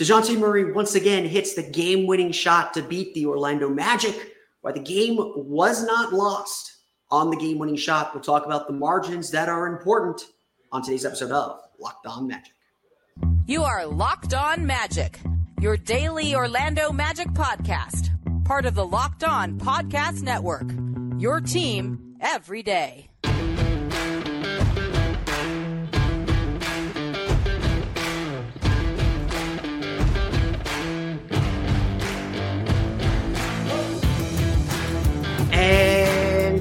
Dejounte 0.00 0.36
Murray 0.38 0.72
once 0.72 0.96
again 0.96 1.24
hits 1.24 1.54
the 1.54 1.62
game 1.62 2.06
winning 2.08 2.32
shot 2.32 2.74
to 2.74 2.82
beat 2.82 3.14
the 3.14 3.26
Orlando 3.26 3.68
Magic, 3.68 4.34
while 4.60 4.74
the 4.74 4.80
game 4.80 5.16
was 5.18 5.84
not 5.84 6.12
lost 6.12 6.72
on 7.12 7.30
the 7.30 7.36
game 7.36 7.58
winning 7.58 7.76
shot. 7.76 8.12
We'll 8.12 8.22
talk 8.22 8.44
about 8.44 8.66
the 8.66 8.72
margins 8.72 9.30
that 9.30 9.48
are 9.48 9.68
important 9.68 10.22
on 10.72 10.82
today's 10.82 11.04
episode 11.04 11.30
of 11.30 11.60
Locked 11.78 12.06
On 12.06 12.26
Magic. 12.26 12.52
You 13.46 13.62
are 13.62 13.86
Locked 13.86 14.34
On 14.34 14.66
Magic, 14.66 15.20
your 15.60 15.76
daily 15.76 16.34
Orlando 16.34 16.90
Magic 16.90 17.28
podcast, 17.28 18.10
part 18.44 18.66
of 18.66 18.74
the 18.74 18.84
Locked 18.84 19.22
On 19.22 19.60
Podcast 19.60 20.22
Network. 20.22 20.66
Your 21.20 21.40
team 21.40 22.16
every 22.20 22.64
day. 22.64 23.10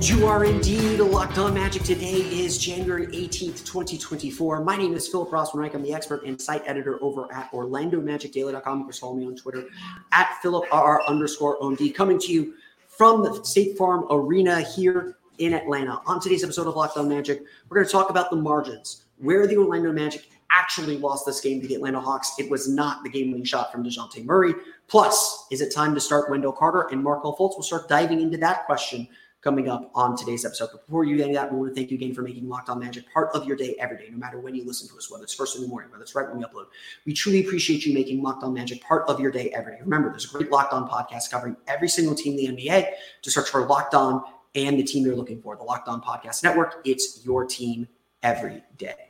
You 0.04 0.28
are 0.28 0.44
indeed 0.44 1.00
locked 1.00 1.38
on 1.38 1.54
magic. 1.54 1.84
Today 1.84 2.16
is 2.16 2.58
January 2.58 3.08
18th, 3.08 3.66
2024. 3.66 4.62
My 4.62 4.76
name 4.76 4.94
is 4.96 5.08
Philip 5.08 5.30
Rossman-Reich. 5.30 5.74
I'm 5.74 5.82
the 5.82 5.94
expert 5.94 6.26
and 6.26 6.40
site 6.42 6.62
editor 6.66 7.02
over 7.02 7.34
at 7.34 7.50
OrlandoMagicDaily.com. 7.54 8.80
You 8.80 8.84
can 8.84 8.94
follow 8.94 9.16
me 9.16 9.28
on 9.28 9.38
Twitter 9.38 9.64
at 10.12 10.38
PhilipRR 10.44 11.08
underscore 11.08 11.58
OMD. 11.60 11.96
Coming 11.96 12.20
to 12.20 12.34
you 12.34 12.54
from 12.90 13.24
the 13.24 13.46
State 13.46 13.78
Farm 13.78 14.06
Arena 14.12 14.60
here 14.60 15.16
in 15.38 15.54
Atlanta. 15.54 16.02
On 16.06 16.20
today's 16.20 16.44
episode 16.44 16.68
of 16.68 16.76
Locked 16.76 16.98
On 16.98 17.08
Magic, 17.08 17.42
we're 17.70 17.76
going 17.76 17.88
to 17.88 17.92
talk 17.92 18.10
about 18.10 18.30
the 18.30 18.36
margins, 18.36 19.06
where 19.20 19.48
the 19.48 19.56
Orlando 19.56 19.94
Magic 19.94 20.28
actually 20.52 20.98
lost 20.98 21.26
this 21.26 21.40
game 21.40 21.62
to 21.62 21.68
the 21.68 21.76
Atlanta 21.76 22.02
Hawks. 22.02 22.34
It 22.38 22.52
was 22.52 22.68
not 22.68 23.04
the 23.04 23.10
game-winning 23.10 23.46
shot 23.46 23.72
from 23.72 23.86
Dejounte 23.86 24.26
Murray. 24.26 24.54
Plus, 24.90 25.48
is 25.50 25.62
it 25.62 25.74
time 25.74 25.96
to 25.96 26.02
start 26.02 26.30
Wendell 26.30 26.52
Carter 26.52 26.90
and 26.92 27.02
Markelle 27.02 27.38
Fultz? 27.38 27.54
We'll 27.54 27.64
start 27.64 27.88
diving 27.88 28.20
into 28.20 28.38
that 28.40 28.66
question 28.66 29.08
coming 29.44 29.68
up 29.68 29.92
on 29.94 30.16
today's 30.16 30.46
episode. 30.46 30.70
But 30.72 30.86
before 30.88 31.04
you 31.04 31.22
into 31.22 31.34
that, 31.34 31.52
we 31.52 31.60
want 31.60 31.72
to 31.72 31.76
thank 31.76 31.92
you 31.92 31.98
again 31.98 32.14
for 32.14 32.22
making 32.22 32.48
Locked 32.48 32.70
On 32.70 32.80
Magic 32.80 33.12
part 33.12 33.30
of 33.36 33.46
your 33.46 33.58
day 33.58 33.76
every 33.78 33.98
day, 33.98 34.08
no 34.10 34.18
matter 34.18 34.40
when 34.40 34.56
you 34.56 34.64
listen 34.64 34.88
to 34.88 34.96
us, 34.96 35.12
whether 35.12 35.24
it's 35.24 35.34
first 35.34 35.56
in 35.58 35.62
the 35.62 35.68
morning, 35.68 35.92
whether 35.92 36.02
it's 36.02 36.16
right 36.16 36.28
when 36.30 36.38
we 36.38 36.44
upload. 36.46 36.66
We 37.06 37.14
truly 37.14 37.46
appreciate 37.46 37.86
you 37.86 37.94
making 37.94 38.24
Locked 38.24 38.44
On 38.44 38.54
Magic 38.54 38.82
part 38.82 39.08
of 39.10 39.20
your 39.20 39.32
day 39.32 39.50
every 39.50 39.74
day. 39.74 39.82
Remember, 39.82 40.10
there's 40.10 40.26
a 40.26 40.38
great 40.38 40.50
Locked 40.50 40.74
On 40.74 40.90
podcast 40.90 41.30
covering 41.30 41.58
every 41.68 41.90
single 41.90 42.16
team 42.16 42.40
in 42.40 42.56
the 42.56 42.64
NBA. 42.64 42.88
To 43.24 43.32
search 43.32 43.50
for 43.50 43.66
Locked 43.66 43.94
On 43.94 44.24
and 44.56 44.80
the 44.80 44.84
team 44.84 45.06
you're 45.06 45.16
looking 45.16 45.42
for, 45.42 45.56
the 45.58 45.64
Locked 45.64 45.90
On 45.90 46.02
Podcast 46.02 46.44
Network. 46.44 46.82
It's 46.86 47.26
your 47.26 47.46
team 47.46 47.88
every 48.22 48.64
day. 48.78 49.10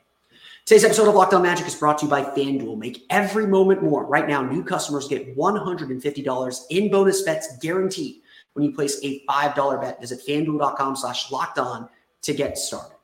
Today's 0.65 0.85
episode 0.85 1.09
of 1.09 1.15
Locked 1.15 1.33
On 1.33 1.43
Magic 1.43 1.67
is 1.67 1.75
brought 1.75 1.97
to 1.99 2.05
you 2.05 2.09
by 2.09 2.23
FanDuel. 2.23 2.77
Make 2.77 3.05
every 3.09 3.45
moment 3.45 3.83
more. 3.83 4.05
Right 4.05 4.27
now, 4.27 4.41
new 4.41 4.63
customers 4.63 5.09
get 5.09 5.35
$150 5.35 6.61
in 6.69 6.89
bonus 6.89 7.21
bets 7.21 7.57
guaranteed 7.57 8.22
when 8.53 8.65
you 8.65 8.71
place 8.71 8.99
a 9.03 9.23
$5 9.25 9.81
bet. 9.81 9.99
Visit 9.99 10.21
fanduel.com 10.27 10.95
slash 10.95 11.31
locked 11.31 11.59
on 11.59 11.89
to 12.21 12.33
get 12.33 12.57
started. 12.57 12.97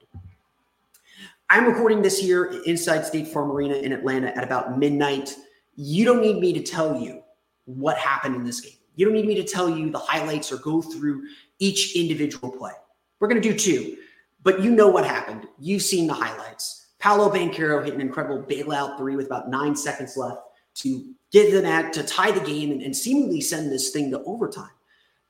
I'm 1.50 1.66
recording 1.66 2.02
this 2.02 2.20
here 2.20 2.62
inside 2.66 3.06
State 3.06 3.28
Farm 3.28 3.52
Arena 3.52 3.76
in 3.76 3.92
Atlanta 3.92 4.28
at 4.38 4.44
about 4.44 4.78
midnight. 4.78 5.36
You 5.76 6.06
don't 6.06 6.22
need 6.22 6.38
me 6.40 6.54
to 6.54 6.62
tell 6.62 7.02
you 7.02 7.24
what 7.66 7.98
happened 7.98 8.36
in 8.36 8.44
this 8.44 8.62
game. 8.62 8.74
You 8.96 9.06
don't 9.06 9.16
need 9.16 9.26
me 9.26 9.36
to 9.36 9.44
tell 9.44 9.70
you 9.70 9.90
the 9.90 9.98
highlights 9.98 10.52
or 10.52 10.58
go 10.58 10.82
through 10.82 11.24
each 11.58 11.96
individual 11.96 12.52
play. 12.52 12.74
We're 13.20 13.30
going 13.30 13.42
to 13.42 13.50
do 13.50 13.58
two, 13.58 13.98
but 14.44 14.62
you 14.62 14.72
know 14.72 14.90
what 14.90 15.06
happened. 15.06 15.48
You've 15.58 15.82
seen 15.82 16.06
the 16.06 16.14
highlights. 16.14 16.88
Paolo 17.00 17.34
Banchero 17.34 17.84
hit 17.84 17.94
an 17.94 18.02
incredible 18.02 18.44
bailout 18.44 18.98
three 18.98 19.16
with 19.16 19.26
about 19.26 19.50
nine 19.50 19.76
seconds 19.76 20.18
left 20.18 20.42
to 20.76 21.14
get 21.32 21.52
them 21.52 21.66
at 21.66 21.94
to 21.94 22.04
tie 22.04 22.32
the 22.32 22.42
game 22.42 22.72
and, 22.72 22.82
and 22.82 22.96
seemingly 22.96 23.42
send 23.42 23.72
this 23.72 23.90
thing 23.92 24.12
to 24.12 24.22
overtime. 24.24 24.70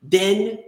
Then 0.02 0.60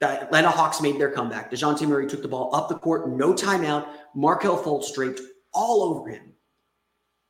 the 0.00 0.22
Atlanta 0.22 0.50
Hawks 0.50 0.80
made 0.80 1.00
their 1.00 1.10
comeback. 1.10 1.50
Dejounte 1.50 1.86
Murray 1.86 2.06
took 2.06 2.22
the 2.22 2.28
ball 2.28 2.54
up 2.54 2.68
the 2.68 2.74
court, 2.74 3.08
no 3.08 3.32
timeout. 3.32 3.86
Markelle 4.14 4.62
Fultz 4.62 4.92
draped 4.94 5.20
all 5.52 5.82
over 5.82 6.08
him. 6.08 6.32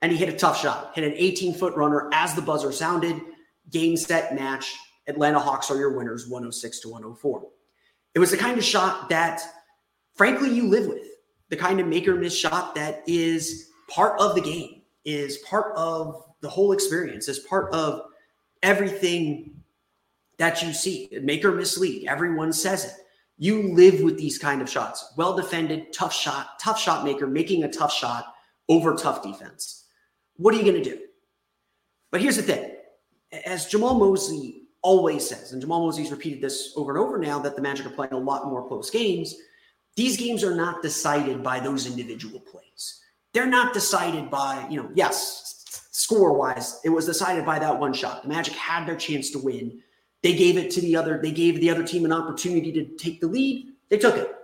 And 0.02 0.12
he 0.12 0.18
hit 0.18 0.28
a 0.28 0.36
tough 0.36 0.60
shot, 0.60 0.92
hit 0.94 1.04
an 1.04 1.14
18 1.16 1.54
foot 1.54 1.74
runner 1.74 2.10
as 2.12 2.34
the 2.34 2.42
buzzer 2.42 2.72
sounded. 2.72 3.20
Game, 3.70 3.96
set, 3.96 4.34
match. 4.34 4.76
Atlanta 5.08 5.38
Hawks 5.38 5.70
are 5.70 5.78
your 5.78 5.96
winners, 5.96 6.28
106 6.28 6.80
to 6.80 6.88
104. 6.88 7.46
It 8.14 8.18
was 8.18 8.30
the 8.30 8.36
kind 8.36 8.58
of 8.58 8.64
shot 8.64 9.08
that, 9.08 9.40
frankly, 10.14 10.50
you 10.50 10.66
live 10.66 10.86
with 10.86 11.02
the 11.48 11.56
kind 11.56 11.80
of 11.80 11.86
make 11.86 12.08
or 12.08 12.16
miss 12.16 12.36
shot 12.36 12.74
that 12.74 13.02
is 13.06 13.70
part 13.88 14.20
of 14.20 14.34
the 14.34 14.40
game, 14.40 14.82
is 15.04 15.38
part 15.38 15.72
of 15.76 16.24
the 16.40 16.48
whole 16.48 16.72
experience, 16.72 17.28
is 17.28 17.38
part 17.40 17.72
of 17.72 18.02
everything 18.62 19.55
that 20.38 20.62
you 20.62 20.72
see. 20.72 21.08
Make 21.22 21.44
or 21.44 21.52
mislead. 21.52 22.08
Everyone 22.08 22.52
says 22.52 22.84
it. 22.84 22.92
You 23.38 23.74
live 23.74 24.00
with 24.00 24.16
these 24.16 24.38
kind 24.38 24.62
of 24.62 24.68
shots. 24.68 25.12
Well 25.16 25.36
defended, 25.36 25.92
tough 25.92 26.12
shot, 26.12 26.58
tough 26.60 26.80
shot 26.80 27.04
maker, 27.04 27.26
making 27.26 27.64
a 27.64 27.72
tough 27.72 27.92
shot 27.92 28.34
over 28.68 28.94
tough 28.94 29.22
defense. 29.22 29.84
What 30.36 30.54
are 30.54 30.58
you 30.58 30.64
going 30.64 30.82
to 30.82 30.90
do? 30.90 31.00
But 32.10 32.22
here's 32.22 32.36
the 32.36 32.42
thing. 32.42 32.72
As 33.44 33.70
Jamahl 33.70 33.98
Mosley 33.98 34.62
always 34.82 35.28
says, 35.28 35.52
and 35.52 35.62
Jamahl 35.62 35.84
Mosley's 35.84 36.10
repeated 36.10 36.40
this 36.40 36.72
over 36.76 36.92
and 36.92 37.04
over 37.04 37.18
now, 37.18 37.38
that 37.40 37.56
the 37.56 37.62
Magic 37.62 37.86
are 37.86 37.90
playing 37.90 38.12
a 38.12 38.18
lot 38.18 38.46
more 38.46 38.66
close 38.66 38.90
games– 38.90 39.34
these 39.96 40.18
games 40.18 40.44
are 40.44 40.54
not 40.54 40.82
decided 40.82 41.42
by 41.42 41.58
those 41.58 41.86
individual 41.86 42.38
plays. 42.38 43.00
They're 43.32 43.46
not 43.46 43.72
decided 43.72 44.30
by, 44.30 44.66
you 44.70 44.76
know, 44.76 44.90
yes, 44.94 45.64
score 45.90 46.34
wise, 46.34 46.80
it 46.84 46.90
was 46.90 47.06
decided 47.06 47.46
by 47.46 47.58
that 47.58 47.78
one 47.78 47.94
shot. 47.94 48.22
The 48.22 48.28
Magic 48.28 48.54
had 48.54 48.86
their 48.86 48.96
chance 48.96 49.30
to 49.30 49.38
win. 49.38 49.80
They 50.26 50.34
gave 50.34 50.58
it 50.58 50.72
to 50.72 50.80
the 50.80 50.96
other, 50.96 51.20
they 51.22 51.30
gave 51.30 51.60
the 51.60 51.70
other 51.70 51.84
team 51.84 52.04
an 52.04 52.10
opportunity 52.10 52.72
to 52.72 52.84
take 52.96 53.20
the 53.20 53.28
lead. 53.28 53.68
They 53.90 53.96
took 53.96 54.16
it. 54.16 54.34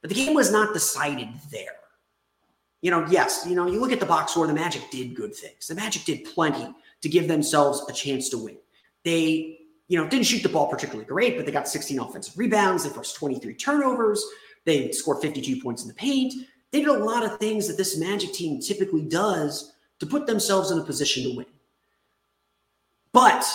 But 0.00 0.08
the 0.08 0.16
game 0.16 0.32
was 0.32 0.50
not 0.50 0.72
decided 0.72 1.28
there. 1.52 1.76
You 2.80 2.90
know, 2.90 3.06
yes, 3.10 3.44
you 3.46 3.54
know, 3.54 3.66
you 3.66 3.78
look 3.78 3.92
at 3.92 4.00
the 4.00 4.06
box 4.06 4.32
score, 4.32 4.46
the 4.46 4.54
Magic 4.54 4.90
did 4.90 5.14
good 5.14 5.34
things. 5.34 5.66
The 5.66 5.74
Magic 5.74 6.04
did 6.06 6.24
plenty 6.24 6.74
to 7.02 7.08
give 7.10 7.28
themselves 7.28 7.84
a 7.86 7.92
chance 7.92 8.30
to 8.30 8.38
win. 8.38 8.56
They, 9.04 9.58
you 9.88 10.00
know, 10.00 10.08
didn't 10.08 10.24
shoot 10.24 10.42
the 10.42 10.48
ball 10.48 10.68
particularly 10.68 11.04
great, 11.04 11.36
but 11.36 11.44
they 11.44 11.52
got 11.52 11.68
16 11.68 11.98
offensive 11.98 12.38
rebounds. 12.38 12.84
They 12.84 12.88
forced 12.88 13.16
23 13.16 13.56
turnovers. 13.56 14.24
They 14.64 14.90
scored 14.92 15.20
52 15.20 15.60
points 15.60 15.82
in 15.82 15.88
the 15.88 15.94
paint. 15.94 16.32
They 16.70 16.80
did 16.80 16.88
a 16.88 17.04
lot 17.04 17.26
of 17.26 17.38
things 17.38 17.68
that 17.68 17.76
this 17.76 17.98
Magic 17.98 18.32
team 18.32 18.58
typically 18.58 19.02
does 19.02 19.74
to 19.98 20.06
put 20.06 20.26
themselves 20.26 20.70
in 20.70 20.78
a 20.78 20.82
position 20.82 21.24
to 21.24 21.36
win. 21.36 21.46
But 23.12 23.46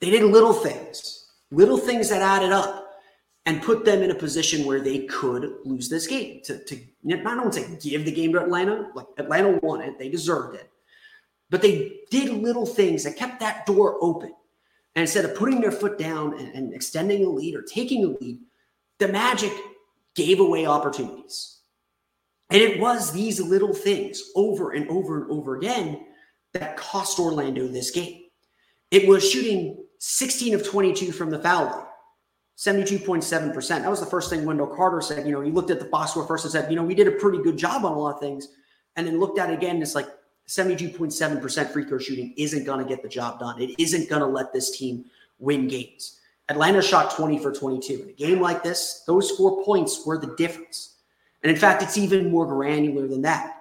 they 0.00 0.10
did 0.10 0.22
little 0.24 0.52
things, 0.52 1.30
little 1.50 1.78
things 1.78 2.08
that 2.10 2.22
added 2.22 2.52
up 2.52 2.88
and 3.46 3.62
put 3.62 3.84
them 3.84 4.02
in 4.02 4.10
a 4.10 4.14
position 4.14 4.66
where 4.66 4.80
they 4.80 5.06
could 5.06 5.54
lose 5.64 5.88
this 5.88 6.06
game. 6.06 6.42
To, 6.44 6.62
to 6.64 6.80
not 7.02 7.38
only 7.38 7.52
say 7.52 7.78
give 7.80 8.04
the 8.04 8.12
game 8.12 8.32
to 8.32 8.42
Atlanta, 8.42 8.90
like 8.94 9.06
Atlanta 9.16 9.58
won 9.62 9.80
it, 9.80 9.98
they 9.98 10.08
deserved 10.08 10.54
it. 10.54 10.70
But 11.50 11.62
they 11.62 12.00
did 12.10 12.30
little 12.30 12.66
things 12.66 13.04
that 13.04 13.16
kept 13.16 13.40
that 13.40 13.64
door 13.64 13.96
open. 14.02 14.34
And 14.94 15.02
instead 15.02 15.24
of 15.24 15.34
putting 15.34 15.60
their 15.60 15.72
foot 15.72 15.98
down 15.98 16.38
and, 16.38 16.54
and 16.54 16.74
extending 16.74 17.24
a 17.24 17.28
lead 17.28 17.54
or 17.54 17.62
taking 17.62 18.04
a 18.04 18.08
lead, 18.08 18.40
the 18.98 19.08
Magic 19.08 19.52
gave 20.14 20.40
away 20.40 20.66
opportunities. 20.66 21.60
And 22.50 22.60
it 22.60 22.80
was 22.80 23.12
these 23.12 23.40
little 23.40 23.74
things 23.74 24.22
over 24.34 24.72
and 24.72 24.88
over 24.88 25.22
and 25.22 25.30
over 25.30 25.56
again 25.56 26.04
that 26.52 26.76
cost 26.76 27.18
Orlando 27.18 27.66
this 27.66 27.90
game. 27.90 28.24
It 28.90 29.08
was 29.08 29.28
shooting 29.28 29.84
16 29.98 30.54
of 30.54 30.66
22 30.66 31.12
from 31.12 31.30
the 31.30 31.38
foul 31.38 31.66
line, 31.66 31.84
72.7%. 32.56 33.68
That 33.68 33.90
was 33.90 34.00
the 34.00 34.06
first 34.06 34.30
thing 34.30 34.44
Wendell 34.44 34.66
Carter 34.66 35.00
said. 35.00 35.26
You 35.26 35.32
know, 35.32 35.40
he 35.40 35.50
looked 35.50 35.70
at 35.70 35.78
the 35.78 36.06
score 36.06 36.26
first 36.26 36.44
and 36.44 36.52
said, 36.52 36.70
you 36.70 36.76
know, 36.76 36.84
we 36.84 36.94
did 36.94 37.06
a 37.06 37.12
pretty 37.12 37.38
good 37.38 37.56
job 37.56 37.84
on 37.84 37.92
a 37.92 37.98
lot 37.98 38.14
of 38.14 38.20
things. 38.20 38.48
And 38.96 39.06
then 39.06 39.20
looked 39.20 39.38
at 39.38 39.50
it 39.50 39.54
again, 39.54 39.76
and 39.76 39.82
it's 39.82 39.94
like 39.94 40.08
72.7% 40.48 41.70
free 41.70 41.84
throw 41.84 41.98
shooting 41.98 42.34
isn't 42.36 42.64
going 42.64 42.82
to 42.82 42.88
get 42.88 43.02
the 43.02 43.08
job 43.08 43.38
done. 43.38 43.60
It 43.60 43.78
isn't 43.78 44.08
going 44.08 44.22
to 44.22 44.26
let 44.26 44.52
this 44.52 44.76
team 44.76 45.04
win 45.38 45.68
games. 45.68 46.18
Atlanta 46.48 46.82
shot 46.82 47.14
20 47.14 47.38
for 47.38 47.52
22. 47.52 48.02
In 48.02 48.08
a 48.08 48.12
game 48.12 48.40
like 48.40 48.62
this, 48.64 49.04
those 49.06 49.30
four 49.32 49.62
points 49.64 50.04
were 50.06 50.18
the 50.18 50.34
difference. 50.36 50.96
And 51.42 51.52
in 51.52 51.56
fact, 51.56 51.82
it's 51.82 51.98
even 51.98 52.30
more 52.30 52.46
granular 52.46 53.06
than 53.06 53.22
that. 53.22 53.56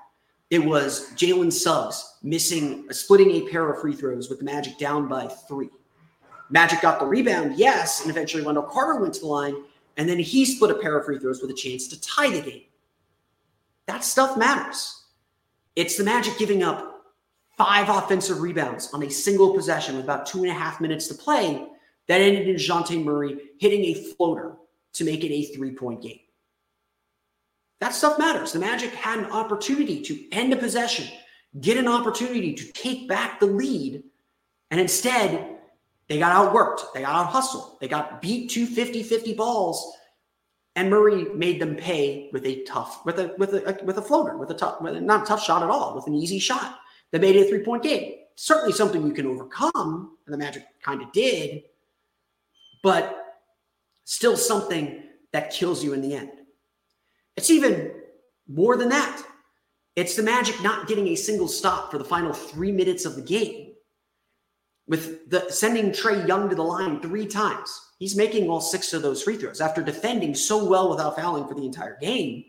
It 0.49 0.59
was 0.59 1.11
Jalen 1.11 1.51
Suggs 1.51 2.15
missing, 2.23 2.91
splitting 2.91 3.31
a 3.31 3.49
pair 3.49 3.69
of 3.69 3.81
free 3.81 3.93
throws 3.93 4.29
with 4.29 4.39
the 4.39 4.45
Magic 4.45 4.77
down 4.77 5.07
by 5.07 5.27
three. 5.27 5.69
Magic 6.49 6.81
got 6.81 6.99
the 6.99 7.05
rebound, 7.05 7.57
yes, 7.57 8.01
and 8.01 8.09
eventually 8.09 8.43
Wendell 8.43 8.63
Carter 8.63 8.99
went 8.99 9.13
to 9.15 9.19
the 9.19 9.27
line, 9.27 9.55
and 9.97 10.07
then 10.07 10.19
he 10.19 10.45
split 10.45 10.71
a 10.71 10.75
pair 10.75 10.97
of 10.97 11.05
free 11.05 11.19
throws 11.19 11.41
with 11.41 11.51
a 11.51 11.55
chance 11.55 11.87
to 11.87 11.99
tie 12.01 12.29
the 12.29 12.41
game. 12.41 12.63
That 13.87 14.03
stuff 14.03 14.37
matters. 14.37 15.03
It's 15.75 15.97
the 15.97 16.03
Magic 16.03 16.37
giving 16.37 16.63
up 16.63 17.05
five 17.57 17.89
offensive 17.89 18.41
rebounds 18.41 18.93
on 18.93 19.03
a 19.03 19.09
single 19.09 19.53
possession 19.53 19.95
with 19.95 20.05
about 20.05 20.25
two 20.25 20.43
and 20.43 20.49
a 20.49 20.53
half 20.53 20.79
minutes 20.79 21.07
to 21.07 21.15
play 21.15 21.67
that 22.07 22.21
ended 22.21 22.47
in 22.47 22.55
Dejounte 22.55 23.03
Murray 23.03 23.37
hitting 23.59 23.85
a 23.85 23.93
floater 23.93 24.55
to 24.93 25.03
make 25.03 25.23
it 25.23 25.33
a 25.33 25.43
three 25.53 25.71
point 25.71 26.01
game. 26.01 26.19
That 27.79 27.93
stuff 27.93 28.17
matters. 28.17 28.53
The 28.53 28.59
Magic 28.59 28.91
had 28.93 29.19
an 29.19 29.25
opportunity 29.25 30.01
to 30.01 30.31
end 30.31 30.53
a 30.53 30.55
possession, 30.55 31.07
get 31.61 31.77
an 31.77 31.87
opportunity 31.87 32.53
to 32.53 32.71
take 32.71 33.07
back 33.07 33.39
the 33.39 33.45
lead, 33.45 34.03
and 34.71 34.79
instead 34.81 35.56
they 36.07 36.19
got 36.19 36.33
outworked. 36.35 36.93
They 36.93 37.01
got 37.01 37.15
out 37.15 37.27
hustled. 37.27 37.77
They 37.81 37.87
got 37.87 38.21
beat 38.21 38.49
to 38.51 38.65
50 38.65 39.03
50 39.03 39.33
balls. 39.33 39.93
And 40.75 40.89
Murray 40.89 41.25
made 41.33 41.59
them 41.59 41.75
pay 41.75 42.29
with 42.31 42.45
a 42.45 42.63
tough, 42.63 43.03
with 43.03 43.19
a 43.19 43.33
with 43.37 43.53
a 43.53 43.79
with 43.83 43.97
a 43.97 44.01
floater, 44.01 44.37
with 44.37 44.51
a 44.51 44.53
tough, 44.53 44.79
with 44.79 44.95
a, 44.95 45.01
not 45.01 45.23
a 45.23 45.25
tough 45.25 45.43
shot 45.43 45.63
at 45.63 45.69
all, 45.69 45.95
with 45.95 46.05
an 46.05 46.13
easy 46.13 46.37
shot 46.37 46.77
that 47.11 47.21
made 47.21 47.35
it 47.35 47.47
a 47.47 47.49
three 47.49 47.63
point 47.63 47.81
game. 47.81 48.13
Certainly 48.35 48.73
something 48.73 49.05
you 49.05 49.13
can 49.13 49.25
overcome, 49.25 50.17
and 50.25 50.33
the 50.33 50.37
Magic 50.37 50.63
kind 50.83 51.01
of 51.01 51.11
did, 51.11 51.63
but 52.83 53.39
still 54.05 54.37
something 54.37 55.01
that 55.33 55.51
kills 55.51 55.83
you 55.83 55.93
in 55.93 56.01
the 56.01 56.13
end. 56.13 56.31
It's 57.35 57.49
even 57.49 57.91
more 58.47 58.77
than 58.77 58.89
that. 58.89 59.23
It's 59.95 60.15
the 60.15 60.21
Magic 60.21 60.61
not 60.61 60.87
getting 60.87 61.07
a 61.07 61.15
single 61.15 61.47
stop 61.47 61.89
for 61.89 61.97
the 61.97 62.05
final 62.05 62.33
three 62.33 62.71
minutes 62.71 63.03
of 63.03 63.15
the 63.15 63.21
game 63.23 63.66
with 64.87 65.29
the 65.29 65.49
sending 65.49 65.91
Trae 65.91 66.27
Young 66.27 66.49
to 66.49 66.55
the 66.55 66.63
line 66.63 67.01
three 67.01 67.25
times. 67.25 67.81
He's 67.99 68.15
making 68.15 68.49
all 68.49 68.61
six 68.61 68.93
of 68.93 69.01
those 69.01 69.23
free 69.23 69.37
throws 69.37 69.59
after 69.59 69.81
defending 69.81 70.35
so 70.35 70.63
well 70.63 70.89
without 70.89 71.15
fouling 71.15 71.47
for 71.47 71.55
the 71.55 71.65
entire 71.65 71.97
game. 71.99 72.45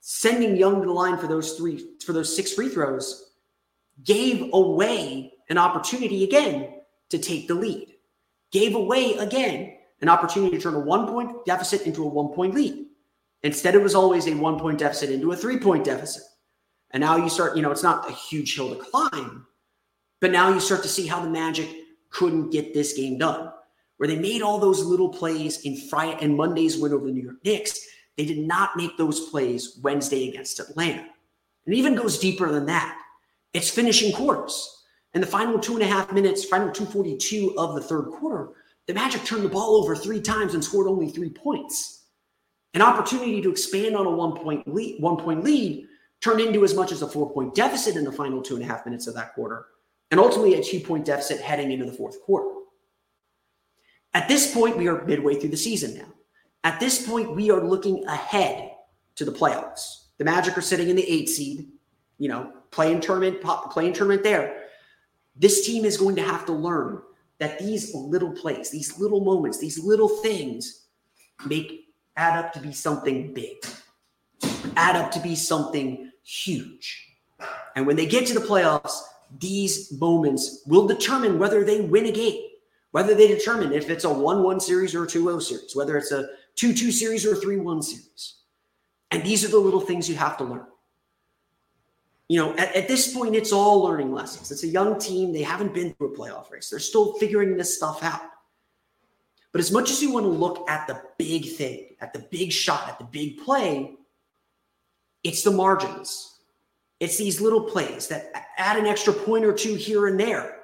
Sending 0.00 0.56
Young 0.56 0.80
to 0.80 0.86
the 0.86 0.92
line 0.92 1.18
for 1.18 1.28
those 1.28 1.52
three 1.52 1.86
for 2.04 2.12
those 2.12 2.34
six 2.34 2.52
free 2.52 2.68
throws 2.68 3.32
gave 4.04 4.50
away 4.52 5.32
an 5.48 5.58
opportunity 5.58 6.24
again 6.24 6.74
to 7.10 7.18
take 7.18 7.46
the 7.46 7.54
lead. 7.54 7.94
Gave 8.50 8.74
away 8.74 9.14
again 9.16 9.76
an 10.00 10.08
opportunity 10.08 10.56
to 10.56 10.62
turn 10.62 10.74
a 10.74 10.80
one 10.80 11.06
point 11.06 11.44
deficit 11.44 11.82
into 11.82 12.02
a 12.02 12.08
one 12.08 12.28
point 12.28 12.54
lead. 12.54 12.86
Instead, 13.42 13.74
it 13.74 13.82
was 13.82 13.94
always 13.94 14.26
a 14.26 14.34
one 14.34 14.58
point 14.58 14.78
deficit 14.78 15.10
into 15.10 15.32
a 15.32 15.36
three 15.36 15.58
point 15.58 15.84
deficit. 15.84 16.22
And 16.90 17.00
now 17.00 17.16
you 17.16 17.28
start, 17.28 17.56
you 17.56 17.62
know, 17.62 17.70
it's 17.70 17.82
not 17.82 18.08
a 18.08 18.12
huge 18.12 18.54
hill 18.54 18.74
to 18.74 18.82
climb, 18.82 19.46
but 20.22 20.30
now 20.30 20.54
you 20.54 20.60
start 20.60 20.82
to 20.82 20.88
see 20.88 21.08
how 21.08 21.20
the 21.20 21.28
Magic 21.28 21.68
couldn't 22.10 22.50
get 22.50 22.72
this 22.72 22.92
game 22.92 23.18
done, 23.18 23.52
where 23.96 24.08
they 24.08 24.16
made 24.16 24.40
all 24.40 24.58
those 24.58 24.84
little 24.84 25.08
plays 25.08 25.62
in 25.62 25.76
Friday 25.76 26.16
and 26.22 26.36
Monday's 26.36 26.78
win 26.78 26.92
over 26.92 27.06
the 27.06 27.12
New 27.12 27.24
York 27.24 27.44
Knicks. 27.44 27.84
They 28.16 28.24
did 28.24 28.38
not 28.38 28.76
make 28.76 28.96
those 28.96 29.28
plays 29.30 29.80
Wednesday 29.82 30.28
against 30.28 30.60
Atlanta. 30.60 31.00
And 31.66 31.74
it 31.74 31.76
even 31.76 31.96
goes 31.96 32.20
deeper 32.20 32.52
than 32.52 32.66
that. 32.66 32.96
It's 33.52 33.68
finishing 33.68 34.12
quarters. 34.12 34.84
In 35.14 35.20
the 35.20 35.26
final 35.26 35.58
two 35.58 35.74
and 35.74 35.82
a 35.82 35.86
half 35.86 36.12
minutes, 36.12 36.44
final 36.44 36.70
242 36.70 37.58
of 37.58 37.74
the 37.74 37.82
third 37.82 38.04
quarter, 38.12 38.50
the 38.86 38.94
Magic 38.94 39.24
turned 39.24 39.44
the 39.44 39.48
ball 39.48 39.74
over 39.74 39.96
three 39.96 40.20
times 40.20 40.54
and 40.54 40.62
scored 40.62 40.86
only 40.86 41.10
three 41.10 41.30
points. 41.30 42.04
An 42.74 42.82
opportunity 42.82 43.42
to 43.42 43.50
expand 43.50 43.96
on 43.96 44.06
a 44.06 44.10
one 44.10 44.36
point 44.36 44.72
lead, 44.72 45.02
one 45.02 45.16
point 45.16 45.42
lead 45.42 45.88
turned 46.20 46.40
into 46.40 46.62
as 46.62 46.74
much 46.74 46.92
as 46.92 47.02
a 47.02 47.08
four 47.08 47.28
point 47.32 47.56
deficit 47.56 47.96
in 47.96 48.04
the 48.04 48.12
final 48.12 48.40
two 48.40 48.54
and 48.54 48.62
a 48.62 48.66
half 48.66 48.86
minutes 48.86 49.08
of 49.08 49.14
that 49.14 49.34
quarter 49.34 49.66
and 50.12 50.20
ultimately 50.20 50.54
a 50.54 50.62
two 50.62 50.78
point 50.78 51.06
deficit 51.06 51.40
heading 51.40 51.72
into 51.72 51.86
the 51.86 51.92
fourth 51.92 52.20
quarter. 52.22 52.54
At 54.14 54.28
this 54.28 54.52
point, 54.54 54.76
we 54.76 54.86
are 54.86 55.04
midway 55.06 55.34
through 55.34 55.50
the 55.50 55.56
season 55.56 55.96
now. 55.96 56.12
At 56.64 56.78
this 56.78 57.04
point, 57.04 57.34
we 57.34 57.50
are 57.50 57.64
looking 57.66 58.04
ahead 58.06 58.70
to 59.16 59.24
the 59.24 59.32
playoffs. 59.32 60.04
The 60.18 60.24
Magic 60.24 60.56
are 60.56 60.62
sitting 60.62 60.90
in 60.90 60.96
the 60.96 61.10
eight 61.10 61.30
seed, 61.30 61.66
you 62.18 62.28
know, 62.28 62.52
play-in 62.70 63.00
tournament, 63.00 63.40
play-in 63.40 63.94
tournament 63.94 64.22
there. 64.22 64.66
This 65.34 65.66
team 65.66 65.86
is 65.86 65.96
going 65.96 66.16
to 66.16 66.22
have 66.22 66.44
to 66.46 66.52
learn 66.52 67.00
that 67.38 67.58
these 67.58 67.94
little 67.94 68.32
plays, 68.32 68.70
these 68.70 68.98
little 68.98 69.24
moments, 69.24 69.58
these 69.58 69.82
little 69.82 70.08
things 70.08 70.86
make 71.46 71.86
add 72.16 72.38
up 72.38 72.52
to 72.52 72.60
be 72.60 72.72
something 72.72 73.32
big, 73.32 73.56
add 74.76 74.94
up 74.94 75.10
to 75.12 75.20
be 75.20 75.34
something 75.34 76.12
huge. 76.22 77.08
And 77.74 77.86
when 77.86 77.96
they 77.96 78.06
get 78.06 78.26
to 78.26 78.34
the 78.34 78.46
playoffs, 78.46 79.00
these 79.38 79.92
moments 79.92 80.62
will 80.66 80.86
determine 80.86 81.38
whether 81.38 81.64
they 81.64 81.80
win 81.80 82.06
a 82.06 82.12
game, 82.12 82.42
whether 82.90 83.14
they 83.14 83.28
determine 83.28 83.72
if 83.72 83.88
it's 83.90 84.04
a 84.04 84.12
1 84.12 84.42
1 84.42 84.60
series 84.60 84.94
or 84.94 85.04
a 85.04 85.06
2 85.06 85.22
0 85.22 85.38
series, 85.38 85.76
whether 85.76 85.96
it's 85.96 86.12
a 86.12 86.28
2 86.56 86.74
2 86.74 86.92
series 86.92 87.24
or 87.24 87.32
a 87.32 87.36
3 87.36 87.56
1 87.58 87.82
series. 87.82 88.36
And 89.10 89.22
these 89.22 89.44
are 89.44 89.48
the 89.48 89.58
little 89.58 89.80
things 89.80 90.08
you 90.08 90.16
have 90.16 90.36
to 90.38 90.44
learn. 90.44 90.66
You 92.28 92.38
know, 92.38 92.56
at, 92.56 92.74
at, 92.74 92.88
this 92.88 93.12
point, 93.12 93.34
it's 93.34 93.52
all 93.52 93.82
learning 93.82 94.10
lessons. 94.10 94.50
It's 94.50 94.62
a 94.62 94.68
young 94.68 94.98
team. 94.98 95.34
They 95.34 95.42
haven't 95.42 95.74
been 95.74 95.92
through 95.92 96.14
a 96.14 96.16
playoff 96.16 96.50
race, 96.50 96.70
they're 96.70 96.78
still 96.78 97.14
figuring 97.14 97.56
this 97.56 97.76
stuff 97.76 98.02
out. 98.02 98.22
But 99.52 99.60
as 99.60 99.70
much 99.70 99.90
as 99.90 100.00
you 100.00 100.10
want 100.10 100.24
to 100.24 100.30
look 100.30 100.68
at 100.68 100.86
the 100.86 101.02
big 101.18 101.52
thing, 101.56 101.96
at 102.00 102.14
the 102.14 102.20
big 102.30 102.52
shot, 102.52 102.88
at 102.88 102.98
the 102.98 103.04
big 103.04 103.36
play, 103.44 103.96
it's 105.22 105.42
the 105.42 105.50
margins 105.50 106.31
it's 107.02 107.16
these 107.16 107.40
little 107.40 107.64
plays 107.64 108.06
that 108.06 108.30
add 108.58 108.76
an 108.76 108.86
extra 108.86 109.12
point 109.12 109.44
or 109.44 109.52
two 109.52 109.74
here 109.74 110.06
and 110.06 110.20
there 110.20 110.60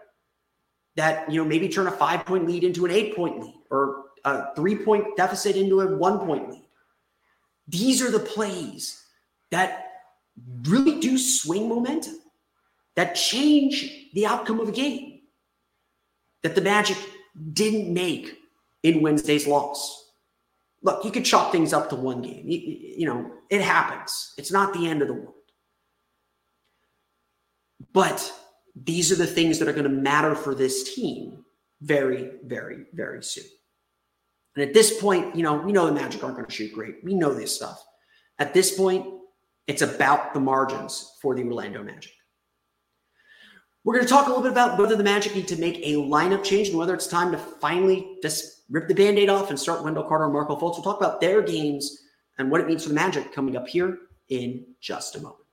that, 0.94 1.28
you 1.28 1.42
know, 1.42 1.44
maybe 1.44 1.68
turn 1.68 1.88
a 1.88 1.90
five 1.90 2.24
point 2.24 2.46
lead 2.46 2.62
into 2.62 2.84
an 2.84 2.92
eight 2.92 3.16
point 3.16 3.40
lead 3.40 3.54
or 3.72 4.04
a 4.24 4.54
three 4.54 4.76
point 4.76 5.16
deficit 5.16 5.56
into 5.56 5.80
a 5.80 5.96
one 5.96 6.20
point 6.20 6.48
lead. 6.48 6.62
These 7.66 8.00
are 8.02 8.12
the 8.12 8.20
plays 8.20 9.02
that 9.50 10.02
really 10.62 11.00
do 11.00 11.18
swing 11.18 11.68
momentum, 11.68 12.20
that 12.94 13.16
change 13.16 13.92
the 14.14 14.24
outcome 14.24 14.60
of 14.60 14.68
a 14.68 14.72
game 14.72 15.22
that 16.44 16.54
the 16.54 16.60
Magic 16.60 16.98
didn't 17.52 17.92
make 17.92 18.38
in 18.84 19.02
Wednesday's 19.02 19.48
loss. 19.48 20.12
Look, 20.84 21.04
you 21.04 21.10
could 21.10 21.24
chop 21.24 21.50
things 21.50 21.72
up 21.72 21.90
to 21.90 21.96
one 21.96 22.22
game. 22.22 22.44
You, 22.46 22.58
you 22.60 23.06
know, 23.06 23.28
it 23.50 23.60
happens. 23.60 24.34
It's 24.38 24.52
not 24.52 24.72
the 24.72 24.86
end 24.86 25.02
of 25.02 25.08
the 25.08 25.14
world. 25.14 25.34
But 27.92 28.32
these 28.74 29.10
are 29.12 29.16
the 29.16 29.26
things 29.26 29.58
that 29.58 29.68
are 29.68 29.72
going 29.72 29.84
to 29.84 29.90
matter 29.90 30.34
for 30.34 30.54
this 30.54 30.94
team 30.94 31.44
very, 31.80 32.30
very, 32.44 32.86
very 32.92 33.22
soon. 33.22 33.44
And 34.56 34.66
at 34.66 34.74
this 34.74 35.00
point, 35.00 35.36
you 35.36 35.42
know, 35.42 35.54
we 35.54 35.72
know 35.72 35.86
the 35.86 35.92
Magic 35.92 36.22
aren't 36.22 36.36
going 36.36 36.48
to 36.48 36.52
shoot 36.52 36.72
great. 36.72 36.96
We 37.04 37.14
know 37.14 37.32
this 37.32 37.54
stuff. 37.54 37.82
At 38.38 38.54
this 38.54 38.76
point, 38.76 39.06
it's 39.66 39.82
about 39.82 40.34
the 40.34 40.40
margins 40.40 41.16
for 41.22 41.34
the 41.34 41.44
Orlando 41.44 41.82
Magic. 41.82 42.12
We're 43.84 43.94
going 43.94 44.06
to 44.06 44.10
talk 44.10 44.26
a 44.26 44.30
little 44.30 44.42
bit 44.42 44.52
about 44.52 44.78
whether 44.78 44.96
the 44.96 45.04
Magic 45.04 45.34
need 45.34 45.48
to 45.48 45.56
make 45.56 45.78
a 45.78 45.94
lineup 45.94 46.42
change 46.42 46.68
and 46.68 46.78
whether 46.78 46.94
it's 46.94 47.06
time 47.06 47.30
to 47.32 47.38
finally 47.38 48.18
just 48.22 48.64
rip 48.68 48.88
the 48.88 48.94
band 48.94 49.18
aid 49.18 49.28
off 49.28 49.50
and 49.50 49.58
start 49.58 49.84
Wendell 49.84 50.04
Carter 50.04 50.24
and 50.24 50.32
Markelle 50.32 50.60
Fultz. 50.60 50.74
We'll 50.74 50.82
talk 50.82 51.00
about 51.00 51.20
their 51.20 51.40
games 51.40 52.02
and 52.38 52.50
what 52.50 52.60
it 52.60 52.66
means 52.66 52.82
for 52.82 52.88
the 52.88 52.94
Magic 52.94 53.32
coming 53.32 53.56
up 53.56 53.68
here 53.68 53.98
in 54.28 54.66
just 54.80 55.16
a 55.16 55.20
moment. 55.20 55.47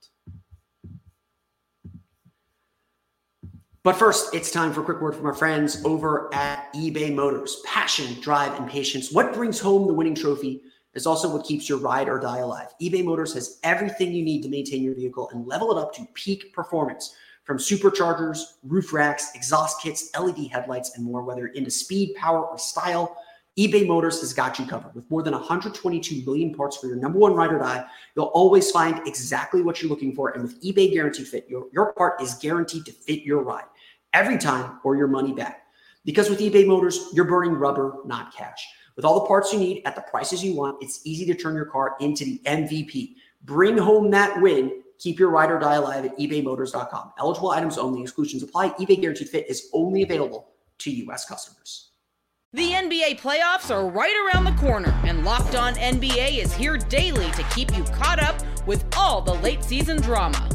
But 3.85 3.97
first, 3.97 4.33
it's 4.33 4.49
time 4.49 4.73
for 4.73 4.81
a 4.81 4.83
quick 4.83 4.99
word 4.99 5.13
from 5.13 5.27
our 5.27 5.33
friends 5.35 5.85
over 5.85 6.33
at 6.33 6.73
eBay 6.73 7.13
Motors. 7.13 7.61
Passion, 7.65 8.19
drive, 8.19 8.59
and 8.59 8.67
patience. 8.67 9.11
What 9.11 9.31
brings 9.31 9.59
home 9.59 9.85
the 9.85 9.93
winning 9.93 10.15
trophy 10.15 10.63
is 10.95 11.05
also 11.05 11.31
what 11.31 11.45
keeps 11.45 11.69
your 11.69 11.77
ride 11.77 12.09
or 12.09 12.19
die 12.19 12.39
alive. 12.39 12.69
eBay 12.81 13.05
Motors 13.05 13.35
has 13.35 13.59
everything 13.61 14.11
you 14.11 14.25
need 14.25 14.41
to 14.41 14.49
maintain 14.49 14.81
your 14.81 14.95
vehicle 14.95 15.29
and 15.31 15.45
level 15.45 15.71
it 15.71 15.79
up 15.79 15.93
to 15.93 16.07
peak 16.15 16.51
performance. 16.51 17.13
From 17.43 17.59
superchargers, 17.59 18.39
roof 18.63 18.91
racks, 18.91 19.29
exhaust 19.35 19.83
kits, 19.83 20.09
LED 20.19 20.47
headlights, 20.47 20.97
and 20.97 21.05
more, 21.05 21.21
whether 21.21 21.45
into 21.45 21.69
speed, 21.69 22.15
power, 22.15 22.43
or 22.43 22.57
style, 22.57 23.15
eBay 23.55 23.87
Motors 23.87 24.19
has 24.19 24.33
got 24.33 24.57
you 24.57 24.65
covered. 24.65 24.95
With 24.95 25.09
more 25.11 25.21
than 25.21 25.33
122 25.33 26.25
million 26.25 26.55
parts 26.55 26.75
for 26.77 26.87
your 26.87 26.95
number 26.95 27.19
one 27.19 27.35
ride 27.35 27.53
or 27.53 27.59
die, 27.59 27.85
you'll 28.15 28.25
always 28.33 28.71
find 28.71 29.07
exactly 29.07 29.61
what 29.61 29.79
you're 29.79 29.91
looking 29.91 30.15
for. 30.15 30.31
And 30.31 30.41
with 30.41 30.59
eBay 30.63 30.91
Guarantee 30.91 31.23
Fit, 31.23 31.45
your, 31.47 31.67
your 31.71 31.93
part 31.93 32.19
is 32.19 32.33
guaranteed 32.33 32.85
to 32.87 32.91
fit 32.91 33.21
your 33.21 33.43
ride 33.43 33.65
every 34.15 34.37
time 34.37 34.79
or 34.83 34.95
your 34.95 35.07
money 35.07 35.33
back. 35.33 35.67
Because 36.05 36.29
with 36.29 36.39
eBay 36.39 36.65
Motors, 36.65 37.09
you're 37.13 37.25
burning 37.25 37.53
rubber, 37.53 37.97
not 38.05 38.33
cash. 38.33 38.65
With 38.95 39.03
all 39.03 39.19
the 39.19 39.27
parts 39.27 39.51
you 39.51 39.59
need 39.59 39.81
at 39.85 39.95
the 39.95 40.01
prices 40.03 40.43
you 40.43 40.55
want, 40.55 40.81
it's 40.81 41.01
easy 41.03 41.25
to 41.25 41.35
turn 41.35 41.53
your 41.53 41.65
car 41.65 41.95
into 41.99 42.23
the 42.23 42.41
MVP. 42.45 43.15
Bring 43.43 43.77
home 43.77 44.09
that 44.11 44.41
win. 44.41 44.81
Keep 44.99 45.19
your 45.19 45.29
ride 45.29 45.51
or 45.51 45.59
die 45.59 45.75
alive 45.75 46.05
at 46.05 46.17
ebaymotors.com. 46.17 47.11
Eligible 47.19 47.51
items 47.51 47.77
only, 47.77 48.01
exclusions 48.01 48.41
apply. 48.41 48.69
eBay 48.69 49.01
Guaranteed 49.01 49.27
Fit 49.27 49.49
is 49.49 49.69
only 49.73 50.03
available 50.03 50.53
to 50.77 50.91
U.S. 50.91 51.25
customers. 51.25 51.89
The 52.53 52.71
NBA 52.71 53.19
playoffs 53.19 53.69
are 53.69 53.89
right 53.89 54.15
around 54.33 54.45
the 54.45 54.53
corner, 54.53 54.97
and 55.03 55.25
Locked 55.25 55.55
On 55.55 55.73
NBA 55.73 56.37
is 56.37 56.53
here 56.53 56.77
daily 56.77 57.29
to 57.31 57.43
keep 57.53 57.75
you 57.75 57.83
caught 57.83 58.23
up 58.23 58.37
with 58.65 58.85
all 58.95 59.19
the 59.19 59.33
late 59.33 59.61
season 59.61 59.99
drama. 59.99 60.54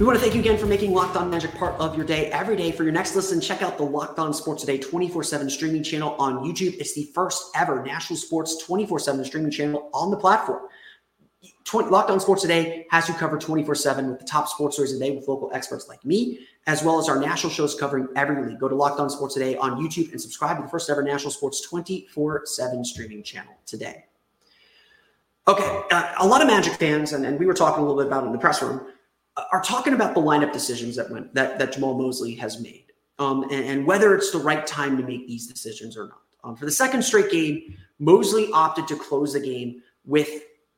We 0.00 0.06
want 0.06 0.16
to 0.16 0.22
thank 0.22 0.34
you 0.34 0.40
again 0.40 0.56
for 0.56 0.64
making 0.64 0.94
Locked 0.94 1.18
On 1.18 1.28
Magic 1.28 1.54
part 1.56 1.78
of 1.78 1.94
your 1.94 2.06
day 2.06 2.30
every 2.30 2.56
day. 2.56 2.72
For 2.72 2.84
your 2.84 2.92
next 2.92 3.14
listen, 3.14 3.38
check 3.38 3.60
out 3.60 3.76
the 3.76 3.82
Locked 3.82 4.18
On 4.18 4.32
Sports 4.32 4.62
Today 4.62 4.78
24 4.78 5.22
7 5.22 5.50
streaming 5.50 5.82
channel 5.82 6.16
on 6.18 6.38
YouTube. 6.38 6.72
It's 6.78 6.94
the 6.94 7.10
first 7.14 7.50
ever 7.54 7.84
national 7.84 8.16
sports 8.16 8.64
24 8.64 8.98
7 8.98 9.22
streaming 9.26 9.50
channel 9.50 9.90
on 9.92 10.10
the 10.10 10.16
platform. 10.16 10.62
20, 11.64 11.90
Locked 11.90 12.08
On 12.08 12.18
Sports 12.18 12.40
Today 12.40 12.86
has 12.90 13.10
you 13.10 13.14
covered 13.14 13.42
24 13.42 13.74
7 13.74 14.08
with 14.08 14.20
the 14.20 14.24
top 14.24 14.48
sports 14.48 14.76
stories 14.76 14.94
a 14.94 14.98
day 14.98 15.10
with 15.10 15.28
local 15.28 15.50
experts 15.52 15.86
like 15.86 16.02
me, 16.02 16.46
as 16.66 16.82
well 16.82 16.98
as 16.98 17.06
our 17.10 17.20
national 17.20 17.52
shows 17.52 17.74
covering 17.74 18.08
every 18.16 18.42
league. 18.42 18.58
Go 18.58 18.68
to 18.68 18.74
Locked 18.74 19.00
On 19.00 19.10
Sports 19.10 19.34
Today 19.34 19.58
on 19.58 19.86
YouTube 19.86 20.12
and 20.12 20.18
subscribe 20.18 20.56
to 20.56 20.62
the 20.62 20.68
first 20.70 20.88
ever 20.88 21.02
national 21.02 21.30
sports 21.30 21.60
24 21.60 22.46
7 22.46 22.82
streaming 22.86 23.22
channel 23.22 23.52
today. 23.66 24.06
Okay, 25.46 25.82
uh, 25.90 26.14
a 26.20 26.26
lot 26.26 26.40
of 26.40 26.46
Magic 26.46 26.72
fans, 26.72 27.12
and, 27.12 27.26
and 27.26 27.38
we 27.38 27.44
were 27.44 27.52
talking 27.52 27.84
a 27.84 27.86
little 27.86 28.02
bit 28.02 28.06
about 28.06 28.24
it 28.24 28.28
in 28.28 28.32
the 28.32 28.38
press 28.38 28.62
room 28.62 28.86
are 29.52 29.62
talking 29.62 29.94
about 29.94 30.14
the 30.14 30.20
lineup 30.20 30.52
decisions 30.52 30.96
that 30.96 31.10
went 31.10 31.34
that 31.34 31.58
that 31.58 31.72
Jamahl 31.72 31.96
Mosley 31.98 32.34
has 32.36 32.60
made, 32.60 32.86
um, 33.18 33.44
and, 33.44 33.64
and, 33.64 33.86
whether 33.86 34.14
it's 34.14 34.30
the 34.30 34.38
right 34.38 34.66
time 34.66 34.96
to 34.96 35.02
make 35.02 35.26
these 35.26 35.46
decisions 35.46 35.96
or 35.96 36.08
not. 36.08 36.20
Um, 36.42 36.56
for 36.56 36.64
the 36.64 36.72
second 36.72 37.02
straight 37.02 37.30
game, 37.30 37.76
Mosley 37.98 38.50
opted 38.52 38.88
to 38.88 38.96
close 38.96 39.34
the 39.34 39.40
game 39.40 39.82
with 40.04 40.28